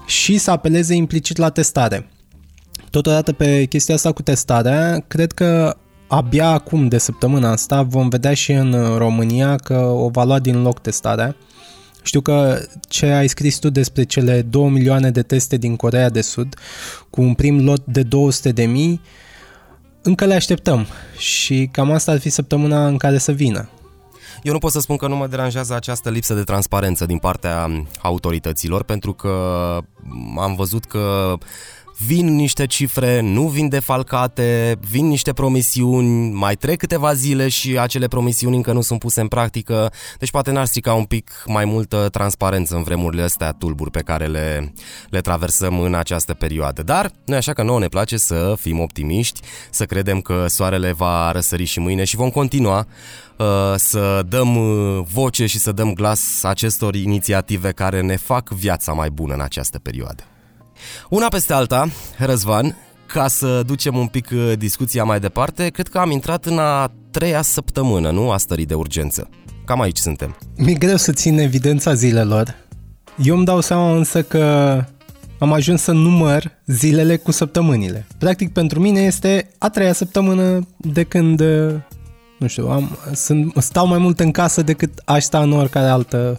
și 0.07 0.38
să 0.38 0.50
apeleze 0.50 0.94
implicit 0.94 1.37
la 1.37 1.48
testare. 1.48 2.09
Totodată 2.90 3.33
pe 3.33 3.64
chestia 3.64 3.94
asta 3.94 4.12
cu 4.12 4.22
testarea, 4.22 5.05
cred 5.09 5.33
că 5.33 5.77
abia 6.09 6.48
acum 6.48 6.88
de 6.88 6.98
săptămâna 6.98 7.50
asta 7.50 7.83
vom 7.83 8.09
vedea 8.09 8.35
și 8.35 8.53
în 8.53 8.96
România 8.96 9.57
că 9.57 9.79
o 9.79 10.09
va 10.09 10.24
lua 10.24 10.38
din 10.38 10.62
loc 10.62 10.81
testarea 10.81 11.37
știu 12.04 12.20
că 12.20 12.60
ce 12.88 13.06
ai 13.06 13.28
scris 13.28 13.56
tu 13.58 13.70
despre 13.70 14.04
cele 14.04 14.42
2 14.42 14.68
milioane 14.68 15.10
de 15.10 15.22
teste 15.22 15.56
din 15.56 15.76
Corea 15.76 16.08
de 16.08 16.20
Sud, 16.20 16.54
cu 17.10 17.22
un 17.22 17.34
prim 17.34 17.64
lot 17.64 17.84
de 17.84 18.02
200 18.02 18.52
de 18.52 18.64
mii, 18.64 19.00
încă 20.02 20.24
le 20.24 20.34
așteptăm 20.34 20.86
și 21.18 21.68
cam 21.72 21.90
asta 21.90 22.12
ar 22.12 22.18
fi 22.18 22.28
săptămâna 22.28 22.86
în 22.86 22.96
care 22.96 23.18
să 23.18 23.32
vină. 23.32 23.68
Eu 24.42 24.52
nu 24.52 24.58
pot 24.58 24.72
să 24.72 24.80
spun 24.80 24.96
că 24.96 25.06
nu 25.06 25.16
mă 25.16 25.26
deranjează 25.26 25.74
această 25.74 26.10
lipsă 26.10 26.34
de 26.34 26.42
transparență 26.42 27.06
din 27.06 27.18
partea 27.18 27.86
autorităților, 28.02 28.82
pentru 28.82 29.12
că 29.12 29.30
am 30.38 30.54
văzut 30.54 30.84
că 30.84 31.34
vin 31.98 32.35
niște 32.35 32.66
cifre, 32.66 33.20
nu 33.20 33.48
vin 33.48 33.68
defalcate, 33.68 34.76
vin 34.90 35.07
niște 35.07 35.33
promisiuni, 35.33 36.33
mai 36.33 36.54
trec 36.54 36.78
câteva 36.78 37.14
zile 37.14 37.48
și 37.48 37.78
acele 37.78 38.07
promisiuni 38.07 38.57
încă 38.57 38.72
nu 38.72 38.80
sunt 38.80 38.98
puse 38.98 39.20
în 39.20 39.28
practică, 39.28 39.92
deci 40.18 40.30
poate 40.30 40.50
n-ar 40.50 40.66
strica 40.66 40.94
un 40.94 41.04
pic 41.04 41.42
mai 41.46 41.64
multă 41.64 42.09
transparență 42.09 42.76
în 42.76 42.83
vremurile 42.83 43.22
astea 43.22 43.52
tulburi 43.52 43.90
pe 43.90 44.00
care 44.00 44.26
le, 44.26 44.72
le 45.09 45.20
traversăm 45.20 45.80
în 45.80 45.94
această 45.94 46.35
perioadă. 46.35 46.83
Dar 46.83 47.11
nu 47.24 47.35
așa 47.35 47.52
că 47.52 47.62
nouă 47.62 47.78
ne 47.78 47.88
place 47.88 48.16
să 48.16 48.54
fim 48.59 48.80
optimiști, 48.80 49.40
să 49.70 49.85
credem 49.85 50.20
că 50.20 50.46
soarele 50.48 50.92
va 50.92 51.33
răsări 51.33 51.64
și 51.64 51.80
mâine 51.80 52.04
și 52.04 52.16
vom 52.16 52.30
continua 52.30 52.87
uh, 53.37 53.46
să 53.76 54.22
dăm 54.28 54.57
uh, 54.57 55.04
voce 55.12 55.46
și 55.46 55.59
să 55.59 55.72
dăm 55.72 55.92
glas 55.92 56.42
acestor 56.42 56.94
inițiative 56.94 57.72
care 57.72 58.00
ne 58.00 58.16
fac 58.16 58.48
viața 58.48 58.92
mai 58.92 59.11
bună 59.11 59.35
în 59.35 59.40
această 59.40 59.78
perioadă. 59.78 60.24
Una 61.08 61.28
peste 61.28 61.52
alta, 61.52 61.88
Răzvan, 62.18 62.76
ca 63.06 63.28
să 63.28 63.62
ducem 63.66 63.96
un 63.96 64.06
pic 64.06 64.30
uh, 64.32 64.52
discuția 64.58 65.04
mai 65.04 65.20
departe, 65.20 65.68
cred 65.68 65.88
că 65.88 65.98
am 65.98 66.10
intrat 66.10 66.44
în 66.44 66.58
a 66.58 66.92
treia 67.10 67.42
săptămână, 67.42 68.10
nu, 68.10 68.30
a 68.30 68.37
stării 68.37 68.66
de 68.66 68.74
urgență. 68.74 69.28
Cam 69.64 69.80
aici 69.80 69.98
suntem. 69.98 70.37
Mi-e 70.56 70.74
greu 70.74 70.96
să 70.96 71.12
țin 71.12 71.38
evidența 71.38 71.94
zilelor. 71.94 72.54
Eu 73.22 73.37
îmi 73.37 73.44
dau 73.44 73.60
seama 73.60 73.96
însă 73.96 74.22
că 74.22 74.44
am 75.38 75.52
ajuns 75.52 75.82
să 75.82 75.92
număr 75.92 76.50
zilele 76.66 77.16
cu 77.16 77.30
săptămânile. 77.30 78.06
Practic 78.18 78.52
pentru 78.52 78.80
mine 78.80 79.00
este 79.00 79.50
a 79.58 79.68
treia 79.68 79.92
săptămână 79.92 80.66
de 80.76 81.02
când, 81.02 81.40
uh, 81.40 81.74
nu 82.38 82.46
știu, 82.46 82.68
am, 82.68 82.98
sunt, 83.12 83.54
stau 83.58 83.87
mai 83.87 83.98
mult 83.98 84.20
în 84.20 84.30
casă 84.30 84.62
decât 84.62 85.02
aș 85.04 85.22
sta 85.22 85.40
în 85.40 85.52
oricare 85.52 85.87
altă 85.87 86.38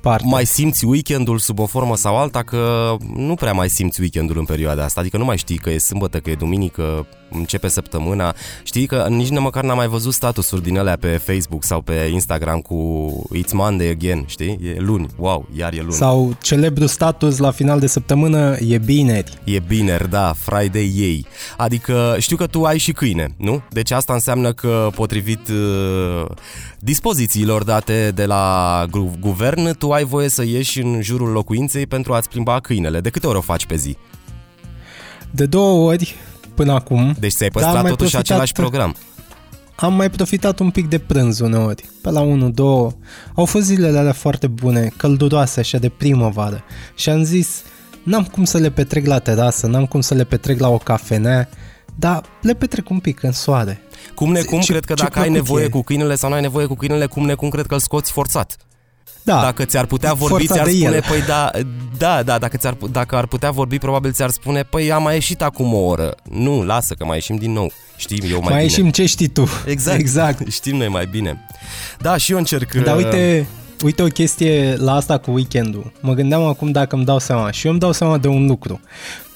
parte. 0.00 0.26
Mai 0.26 0.46
simți 0.46 0.84
weekendul 0.84 1.38
sub 1.38 1.58
o 1.58 1.66
formă 1.66 1.96
sau 1.96 2.16
alta 2.16 2.42
că 2.42 2.96
nu 3.14 3.34
prea 3.34 3.52
mai 3.52 3.68
simți 3.68 4.00
weekendul 4.00 4.38
în 4.38 4.44
perioada 4.44 4.84
asta, 4.84 5.00
adică 5.00 5.16
nu 5.16 5.24
mai 5.24 5.38
știi 5.38 5.56
că 5.56 5.70
e 5.70 5.78
sâmbătă, 5.78 6.18
că 6.18 6.30
e 6.30 6.34
duminică, 6.34 7.06
începe 7.30 7.68
săptămâna. 7.68 8.34
Știi 8.62 8.86
că 8.86 9.06
nici 9.08 9.28
nu 9.28 9.40
măcar 9.40 9.64
n-am 9.64 9.76
mai 9.76 9.88
văzut 9.88 10.12
statusuri 10.12 10.62
din 10.62 10.78
alea 10.78 10.96
pe 10.96 11.08
Facebook 11.08 11.64
sau 11.64 11.80
pe 11.80 12.08
Instagram 12.12 12.60
cu 12.60 12.76
It's 13.36 13.52
Monday 13.52 13.88
again, 13.88 14.24
știi? 14.26 14.58
E 14.76 14.80
luni, 14.80 15.06
wow, 15.16 15.48
iar 15.56 15.72
e 15.72 15.80
luni. 15.80 15.92
Sau 15.92 16.36
celebru 16.42 16.86
status 16.86 17.38
la 17.38 17.50
final 17.50 17.80
de 17.80 17.86
săptămână 17.86 18.56
e 18.68 18.78
bineri. 18.78 19.38
E 19.44 19.58
bineri, 19.58 20.10
da, 20.10 20.32
Friday 20.36 20.92
ei. 20.96 21.26
Adică 21.56 22.16
știu 22.18 22.36
că 22.36 22.46
tu 22.46 22.64
ai 22.64 22.78
și 22.78 22.92
câine, 22.92 23.34
nu? 23.36 23.62
Deci 23.70 23.90
asta 23.90 24.12
înseamnă 24.12 24.52
că 24.52 24.88
potrivit 24.94 25.48
uh, 25.48 26.26
dispozițiilor 26.78 27.64
date 27.64 28.10
de 28.14 28.24
la 28.24 28.84
guvern, 29.20 29.78
tu 29.78 29.89
ai 29.92 30.04
voie 30.04 30.28
să 30.28 30.44
ieși 30.44 30.80
în 30.80 31.02
jurul 31.02 31.28
locuinței 31.28 31.86
pentru 31.86 32.12
a-ți 32.14 32.28
plimba 32.28 32.60
câinele. 32.60 33.00
De 33.00 33.10
câte 33.10 33.26
ori 33.26 33.38
o 33.38 33.40
faci 33.40 33.66
pe 33.66 33.76
zi? 33.76 33.96
De 35.30 35.46
două 35.46 35.90
ori 35.90 36.14
până 36.54 36.72
acum. 36.72 37.14
Deci 37.18 37.32
ți-ai 37.32 37.48
păstrat 37.48 37.74
totuși 37.74 37.96
profitat, 37.96 38.20
același 38.20 38.52
program. 38.52 38.94
Am 39.76 39.94
mai 39.94 40.10
profitat 40.10 40.58
un 40.58 40.70
pic 40.70 40.88
de 40.88 40.98
prânz 40.98 41.38
uneori, 41.38 41.84
pe 42.02 42.10
la 42.10 42.22
1-2. 42.22 42.56
Au 43.34 43.44
fost 43.44 43.64
zilele 43.64 43.98
alea 43.98 44.12
foarte 44.12 44.46
bune, 44.46 44.90
călduroase 44.96 45.60
așa 45.60 45.78
de 45.78 45.88
primăvară. 45.88 46.64
Și 46.94 47.10
am 47.10 47.22
zis, 47.22 47.62
n-am 48.02 48.24
cum 48.24 48.44
să 48.44 48.58
le 48.58 48.70
petrec 48.70 49.06
la 49.06 49.18
terasă, 49.18 49.66
n-am 49.66 49.86
cum 49.86 50.00
să 50.00 50.14
le 50.14 50.24
petrec 50.24 50.60
la 50.60 50.68
o 50.68 50.78
cafenea, 50.78 51.48
dar 51.94 52.22
le 52.42 52.54
petrec 52.54 52.90
un 52.90 52.98
pic 52.98 53.22
în 53.22 53.32
soare. 53.32 53.80
Cum 54.14 54.32
necum, 54.32 54.60
Ce- 54.60 54.72
cred 54.72 54.84
că 54.84 54.94
ce 54.94 55.02
dacă 55.02 55.18
ai 55.18 55.24
plăcut 55.24 55.46
nevoie 55.46 55.64
e. 55.64 55.68
cu 55.68 55.82
câinele 55.82 56.14
sau 56.14 56.28
nu 56.28 56.34
ai 56.34 56.40
nevoie 56.40 56.66
cu 56.66 56.74
câinele, 56.74 57.06
cum 57.06 57.24
necum, 57.24 57.48
cred 57.48 57.66
că 57.66 57.74
îl 57.74 57.80
scoți 57.80 58.12
forțat. 58.12 58.56
Da, 59.22 59.40
Dacă 59.40 59.64
ți-ar 59.64 59.86
putea 59.86 60.12
vorbi, 60.12 60.46
forțat 60.46 60.56
ți-ar 60.56 60.66
de 60.66 60.72
spune, 60.72 60.94
el. 60.94 61.04
păi 61.08 61.22
da, 61.26 61.50
da, 61.98 62.22
da, 62.22 62.38
dacă, 62.38 62.56
ți-ar, 62.56 62.76
dacă 62.90 63.16
ar 63.16 63.26
putea 63.26 63.50
vorbi, 63.50 63.78
probabil 63.78 64.12
ți-ar 64.12 64.30
spune, 64.30 64.62
păi 64.62 64.92
am 64.92 65.02
mai 65.02 65.14
ieșit 65.14 65.42
acum 65.42 65.74
o 65.74 65.78
oră. 65.78 66.14
Nu, 66.30 66.62
lasă 66.62 66.94
că 66.94 67.04
mai 67.04 67.14
ieșim 67.14 67.36
din 67.36 67.52
nou. 67.52 67.72
Știi, 67.96 68.22
eu 68.30 68.30
mai, 68.30 68.38
mai 68.38 68.48
bine. 68.48 68.62
ieșim 68.62 68.90
ce 68.90 69.06
știi 69.06 69.28
tu. 69.28 69.48
Exact. 69.66 69.98
exact. 69.98 70.50
Știm 70.52 70.76
noi 70.76 70.88
mai 70.88 71.06
bine. 71.06 71.46
Da, 71.98 72.16
și 72.16 72.32
eu 72.32 72.38
încerc... 72.38 72.72
Dar 72.72 72.96
uh, 72.96 73.04
uite, 73.04 73.48
uite 73.84 74.02
o 74.02 74.06
chestie 74.06 74.76
la 74.76 74.94
asta 74.94 75.18
cu 75.18 75.30
weekendul. 75.30 75.92
Mă 76.00 76.14
gândeam 76.14 76.42
acum 76.42 76.70
dacă 76.70 76.96
îmi 76.96 77.04
dau 77.04 77.18
seama 77.18 77.50
și 77.50 77.66
eu 77.66 77.72
îmi 77.72 77.80
dau 77.80 77.92
seama 77.92 78.18
de 78.18 78.28
un 78.28 78.46
lucru. 78.46 78.80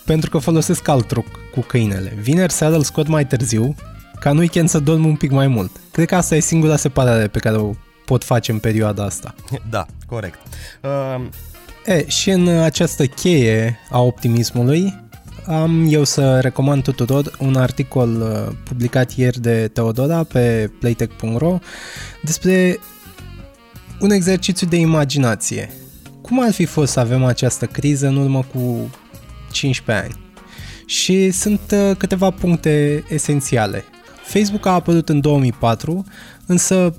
Pentru 0.05 0.31
că 0.31 0.39
folosesc 0.39 0.89
alt 0.89 1.07
truc 1.07 1.27
cu 1.53 1.61
câinele. 1.61 2.19
Vineri 2.21 2.53
seara 2.53 2.75
îl 2.75 2.83
scot 2.83 3.07
mai 3.07 3.27
târziu, 3.27 3.75
ca 4.21 4.31
în 4.31 4.39
weekend 4.39 4.69
să 4.69 4.79
dorm 4.79 5.05
un 5.05 5.17
pic 5.17 5.31
mai 5.31 5.47
mult. 5.47 5.71
Cred 5.93 6.07
că 6.07 6.15
asta 6.15 6.37
e 6.37 6.41
singura 6.41 6.77
separare 6.77 7.27
pe 7.27 7.39
care 7.39 7.57
o 7.57 7.73
pot 8.05 8.25
face 8.25 8.53
în 8.53 8.59
perioada 8.59 9.05
asta. 9.05 9.35
Da, 9.71 9.87
corect. 10.07 10.39
Uh, 10.83 11.25
E, 11.87 12.09
și 12.09 12.31
în 12.31 12.49
această 12.49 13.07
cheie 13.07 13.79
a 13.91 14.01
optimismului 14.01 15.03
am 15.47 15.87
eu 15.89 16.05
să 16.05 16.41
recomand 16.41 16.83
tuturor 16.83 17.37
un 17.39 17.57
articol 17.57 18.21
uh, 18.21 18.57
publicat 18.65 19.13
ieri 19.13 19.41
de 19.41 19.69
Teodora 19.69 20.23
pe 20.23 20.71
playtech.ro 20.81 21.59
despre 22.23 22.79
un 24.01 24.11
exercițiu 24.11 24.67
de 24.67 24.77
imaginație. 24.77 25.71
Cum 26.21 26.43
ar 26.43 26.53
fi 26.53 26.65
fost 26.65 26.93
să 26.93 27.01
avem 27.01 27.25
această 27.25 27.67
criză 27.67 28.07
în 28.07 28.17
urmă 28.17 28.45
cu 28.55 28.91
15 29.51 30.05
ani? 30.05 30.23
Și 30.87 31.31
sunt 31.31 31.61
uh, 31.73 31.97
câteva 31.97 32.31
puncte 32.31 33.05
esențiale. 33.09 33.85
Facebook 34.25 34.67
a 34.67 34.73
apărut 34.73 35.09
în 35.09 35.21
2004, 35.21 36.05
însă 36.47 36.95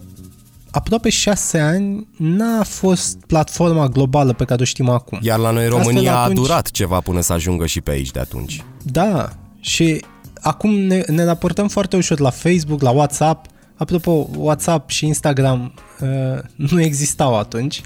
aproape 0.75 1.09
6 1.09 1.59
ani 1.59 2.07
n-a 2.17 2.63
fost 2.63 3.17
platforma 3.27 3.88
globală 3.88 4.33
pe 4.33 4.43
care 4.45 4.61
o 4.61 4.65
știm 4.65 4.89
acum. 4.89 5.19
iar 5.21 5.39
la 5.39 5.51
noi 5.51 5.63
Astfel, 5.63 5.79
România 5.83 6.17
atunci- 6.17 6.38
a 6.38 6.41
durat 6.41 6.71
ceva 6.71 6.99
până 6.99 7.21
să 7.21 7.33
ajungă 7.33 7.65
și 7.65 7.81
pe 7.81 7.91
aici 7.91 8.11
de 8.11 8.19
atunci. 8.19 8.63
Da, 8.83 9.29
și 9.59 10.01
acum 10.41 10.71
ne, 10.75 11.03
ne 11.07 11.23
raportăm 11.23 11.67
foarte 11.67 11.95
ușor 11.95 12.19
la 12.19 12.29
Facebook, 12.29 12.81
la 12.81 12.89
WhatsApp. 12.89 13.45
Apropo, 13.75 14.29
WhatsApp 14.38 14.89
și 14.89 15.05
Instagram 15.05 15.73
uh, 16.01 16.39
nu 16.55 16.81
existau 16.81 17.38
atunci. 17.38 17.81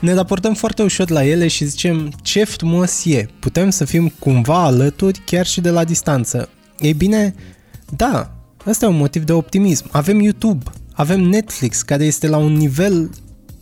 Ne 0.00 0.14
raportăm 0.14 0.54
foarte 0.54 0.82
ușor 0.82 1.10
la 1.10 1.24
ele 1.24 1.48
și 1.48 1.64
zicem 1.64 2.12
ce 2.22 2.44
frumos 2.44 3.04
e. 3.04 3.28
Putem 3.38 3.70
să 3.70 3.84
fim 3.84 4.08
cumva 4.18 4.62
alături 4.64 5.20
chiar 5.24 5.46
și 5.46 5.60
de 5.60 5.70
la 5.70 5.84
distanță. 5.84 6.48
Ei 6.78 6.92
bine, 6.94 7.34
da, 7.96 8.30
ăsta 8.66 8.84
e 8.84 8.88
un 8.88 8.96
motiv 8.96 9.24
de 9.24 9.32
optimism. 9.32 9.88
Avem 9.90 10.20
YouTube, 10.20 10.64
avem 10.98 11.20
Netflix, 11.20 11.82
care 11.82 12.04
este 12.04 12.28
la 12.28 12.36
un 12.36 12.52
nivel 12.52 13.10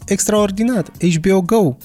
extraordinar, 0.06 0.84
HBO 1.14 1.40
Go. 1.40 1.76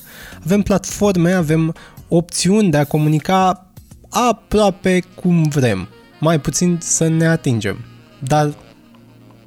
Avem 0.44 0.62
platforme, 0.62 1.32
avem 1.32 1.74
opțiuni 2.08 2.72
de 2.72 2.78
a 2.78 2.86
comunica 2.86 3.72
aproape 4.10 5.04
cum 5.16 5.44
vrem. 5.44 5.88
Mai 6.20 6.40
puțin 6.40 6.78
să 6.82 7.08
ne 7.08 7.28
atingem. 7.28 7.78
Dar 8.20 8.54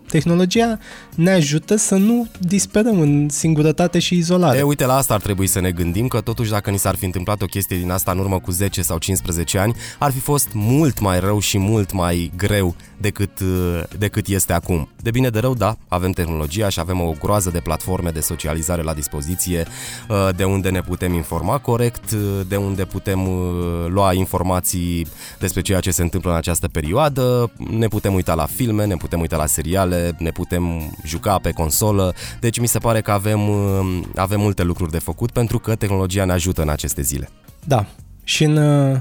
tehnologia 0.09 0.79
ne 1.15 1.31
ajută 1.31 1.77
să 1.77 1.95
nu 1.95 2.27
disperăm 2.39 3.01
în 3.01 3.29
singurătate 3.29 3.99
și 3.99 4.17
izolare. 4.17 4.59
E, 4.59 4.63
uite, 4.63 4.87
la 4.87 4.97
asta 4.97 5.15
ar 5.15 5.21
trebui 5.21 5.47
să 5.47 5.61
ne 5.61 5.71
gândim, 5.71 6.09
că 6.09 6.21
totuși 6.21 6.51
dacă 6.51 6.71
ni 6.71 6.79
s-ar 6.79 6.95
fi 6.95 7.05
întâmplat 7.05 7.43
o 7.43 7.47
chestie 7.47 7.77
din 7.77 7.91
asta 7.91 8.11
în 8.11 8.19
urmă 8.19 8.39
cu 8.39 8.51
10 8.51 8.83
sau 8.83 8.99
15 8.99 9.59
ani, 9.59 9.75
ar 9.99 10.13
fi 10.13 10.19
fost 10.19 10.49
mult 10.53 11.01
mai 11.01 11.21
rău 11.21 11.39
și 11.39 11.59
mult 11.59 11.93
mai 11.93 12.33
greu 12.37 12.75
decât, 12.97 13.41
uh, 13.41 13.83
decât 13.99 14.27
este 14.27 14.53
acum. 14.53 14.89
De 15.03 15.11
bine 15.11 15.29
de 15.29 15.39
rău, 15.39 15.55
da, 15.55 15.77
avem 15.89 16.11
tehnologia 16.11 16.69
și 16.69 16.81
avem 16.81 17.01
o 17.01 17.15
groază 17.21 17.51
de 17.51 17.61
platforme 17.61 18.11
de 18.11 18.21
socializare 18.21 18.83
la 18.83 18.95
dispoziție, 18.95 19.67
uh, 20.09 20.29
de 20.37 20.45
unde 20.45 20.71
ne 20.71 20.81
putem 20.81 21.15
informa 21.15 21.59
corect, 21.59 22.11
uh, 22.11 22.21
de 22.49 22.57
unde 22.57 22.85
putem 22.85 23.29
uh, 23.29 23.87
lua 23.89 24.13
informații 24.13 25.07
despre 25.39 25.61
ceea 25.61 25.81
ce 25.81 25.91
se 25.91 26.03
întâmplă 26.03 26.31
în 26.31 26.37
această 26.37 26.69
perioadă, 26.69 27.51
ne 27.71 27.89
putem 27.89 28.15
uita 28.15 28.35
la 28.35 28.47
filme, 28.47 28.85
ne 28.85 28.97
putem 28.97 29.21
uita 29.21 29.37
la 29.37 29.47
seriale, 29.47 30.15
ne 30.19 30.31
putem 30.31 30.95
juca 31.05 31.39
pe 31.39 31.51
consolă, 31.51 32.15
deci 32.41 32.59
mi 32.59 32.67
se 32.67 32.79
pare 32.79 33.01
că 33.01 33.11
avem, 33.11 33.49
uh, 33.49 34.01
avem 34.15 34.41
multe 34.41 34.63
lucruri 34.63 34.91
de 34.91 34.99
făcut 34.99 35.31
pentru 35.31 35.59
că 35.59 35.75
tehnologia 35.75 36.25
ne 36.25 36.33
ajută 36.33 36.63
în 36.63 36.69
aceste 36.69 37.03
zile. 37.03 37.29
Da. 37.65 37.87
Și 38.25 38.45
în, 38.45 38.57
uh, 38.57 39.01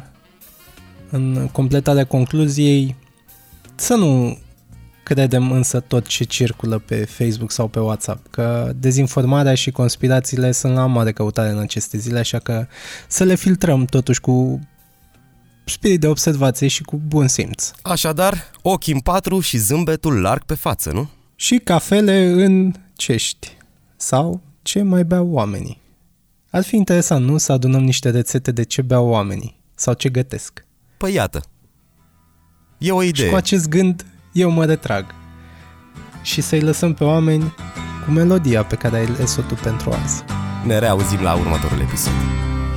în 1.10 1.50
completarea 1.52 2.06
concluziei, 2.06 2.96
să 3.76 3.96
nu 3.96 4.38
credem 5.04 5.52
însă 5.52 5.80
tot 5.80 6.08
ce 6.08 6.24
circulă 6.24 6.78
pe 6.78 7.06
Facebook 7.06 7.52
sau 7.52 7.68
pe 7.68 7.80
WhatsApp, 7.80 8.28
că 8.30 8.72
dezinformarea 8.76 9.56
și 9.56 9.72
conspirațiile 9.72 10.52
sunt 10.52 10.74
la 10.74 10.86
mare 10.86 11.12
căutare 11.12 11.50
în 11.50 11.60
aceste 11.60 11.98
zile, 11.98 12.20
așa 12.20 12.40
că 12.40 12.68
să 13.08 13.24
le 13.24 13.36
filtrăm 13.36 13.86
totuși 13.86 14.22
cu 14.22 14.60
spirit 15.66 16.00
de 16.00 16.08
observație 16.08 16.68
și 16.68 16.84
cu 16.84 17.02
bun 17.08 17.28
simț. 17.28 17.72
Așadar, 17.82 18.52
ochii 18.62 18.94
în 18.94 19.00
patru 19.00 19.40
și 19.40 19.58
zâmbetul 19.58 20.22
larg 20.22 20.44
pe 20.44 20.54
față, 20.54 20.92
nu? 20.92 21.10
Și 21.36 21.58
cafele 21.58 22.26
în 22.26 22.74
cești. 22.96 23.58
Sau 23.96 24.42
ce 24.62 24.82
mai 24.82 25.04
beau 25.04 25.28
oamenii. 25.32 25.82
Ar 26.52 26.64
fi 26.64 26.76
interesant, 26.76 27.26
nu? 27.26 27.38
Să 27.38 27.52
adunăm 27.52 27.84
niște 27.84 28.10
rețete 28.10 28.52
de 28.52 28.64
ce 28.64 28.82
beau 28.82 29.08
oamenii. 29.08 29.60
Sau 29.76 29.94
ce 29.94 30.10
gătesc. 30.10 30.66
Păi 30.98 31.14
iată. 31.14 31.42
E 32.78 32.92
o 32.92 33.02
Și 33.02 33.08
idee. 33.08 33.30
cu 33.30 33.36
acest 33.36 33.70
gând 33.70 34.06
eu 34.32 34.50
mă 34.50 34.66
retrag. 34.66 35.06
Și 36.22 36.42
să-i 36.42 36.60
lăsăm 36.62 36.94
pe 36.94 37.04
oameni 37.04 37.54
cu 38.06 38.12
melodia 38.12 38.64
pe 38.64 38.76
care 38.76 38.98
ai 38.98 39.06
ales-o 39.06 39.42
tu 39.42 39.54
pentru 39.54 39.92
azi. 40.04 40.24
Ne 40.66 40.80
reauzim 40.80 41.22
la 41.22 41.34
următorul 41.34 41.80
episod. 41.80 42.14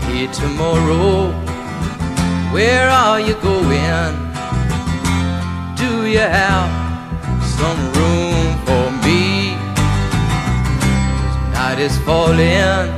Hey, 0.01 0.29
tomorrow, 0.40 1.33
where 2.53 2.88
are 2.90 3.21
you 3.23 3.37
going? 3.42 4.14
Do 5.77 6.07
you 6.07 6.21
have 6.31 6.71
some 7.57 7.81
room 7.95 8.26
Night 11.77 11.85
is 11.85 11.99
falling 11.99 12.89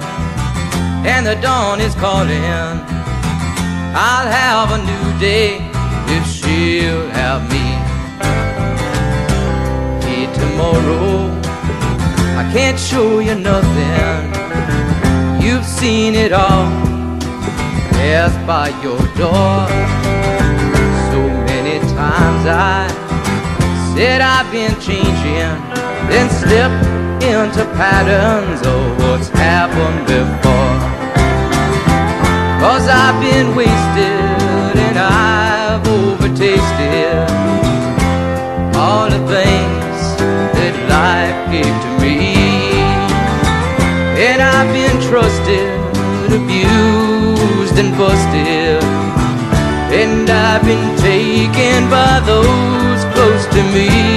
and 1.04 1.26
the 1.26 1.34
dawn 1.42 1.80
is 1.80 1.96
calling. 1.96 2.78
I'll 3.92 4.30
have 4.30 4.70
a 4.70 4.78
new 4.78 5.18
day 5.18 5.58
if 6.06 6.24
she'll 6.24 7.08
have 7.08 7.42
me. 7.50 7.66
Hey, 10.06 10.32
tomorrow, 10.32 11.28
I 12.38 12.48
can't 12.52 12.78
show 12.78 13.18
you 13.18 13.34
nothing. 13.34 14.32
You've 15.42 15.64
seen 15.66 16.14
it 16.14 16.32
all 16.32 16.70
pass 17.98 18.32
by 18.46 18.68
your 18.84 19.00
door. 19.18 19.66
So 21.10 21.20
many 21.50 21.80
times 21.96 22.46
I 22.46 22.86
said 23.96 24.20
I've 24.20 24.50
been 24.52 24.74
changing, 24.80 25.56
then 26.08 26.30
slipped 26.30 26.87
into 27.22 27.64
patterns 27.74 28.60
of 28.66 28.98
what's 28.98 29.28
happened 29.28 30.06
before. 30.06 30.78
Cause 32.60 32.86
I've 32.88 33.20
been 33.20 33.54
wasted 33.54 34.74
and 34.86 34.98
I've 34.98 35.82
overtasted 35.82 37.28
all 38.76 39.10
the 39.10 39.22
things 39.26 39.98
that 40.58 40.74
life 40.88 41.38
gave 41.50 41.74
to 41.84 41.90
me. 42.02 42.18
And 44.26 44.42
I've 44.42 44.70
been 44.74 44.98
trusted, 45.10 45.70
abused, 46.32 47.76
and 47.78 47.90
busted. 47.96 48.82
And 49.92 50.28
I've 50.30 50.62
been 50.64 50.96
taken 50.98 51.90
by 51.90 52.20
those 52.26 53.00
close 53.14 53.46
to 53.54 53.62
me. 53.74 54.07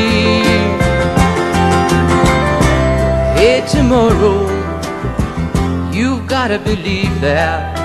Tomorrow, 3.91 4.47
you've 5.91 6.25
gotta 6.25 6.57
believe 6.59 7.13
that 7.19 7.77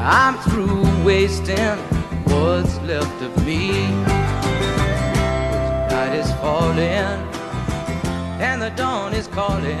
I'm 0.00 0.36
through 0.38 0.82
wasting 1.04 1.78
what's 2.26 2.80
left 2.80 3.22
of 3.22 3.32
me. 3.46 3.70
Night 5.88 6.14
is 6.22 6.32
falling 6.42 7.16
and 8.46 8.60
the 8.60 8.70
dawn 8.70 9.14
is 9.14 9.28
calling. 9.28 9.78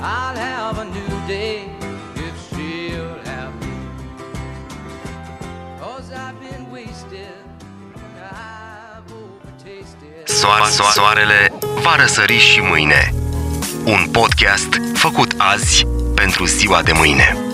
I'll 0.00 0.36
have 0.48 0.78
a 0.78 0.86
new 0.86 1.14
day 1.28 1.68
if 2.26 2.34
she'll 2.48 3.18
have 3.32 3.52
me. 3.60 3.76
Cause 5.78 6.10
I've 6.10 6.40
been 6.40 6.70
wasted, 6.70 7.36
I've 8.16 9.12
overtasted. 9.12 10.26
Soare, 10.26 10.64
soare, 10.70 10.92
soarele 10.92 11.52
va 11.82 11.96
răsări 11.96 12.38
și 12.38 12.60
mâine. 12.60 13.21
Un 13.84 14.06
podcast 14.12 14.80
făcut 14.94 15.34
azi 15.36 15.86
pentru 16.14 16.44
ziua 16.44 16.82
de 16.82 16.92
mâine. 16.92 17.51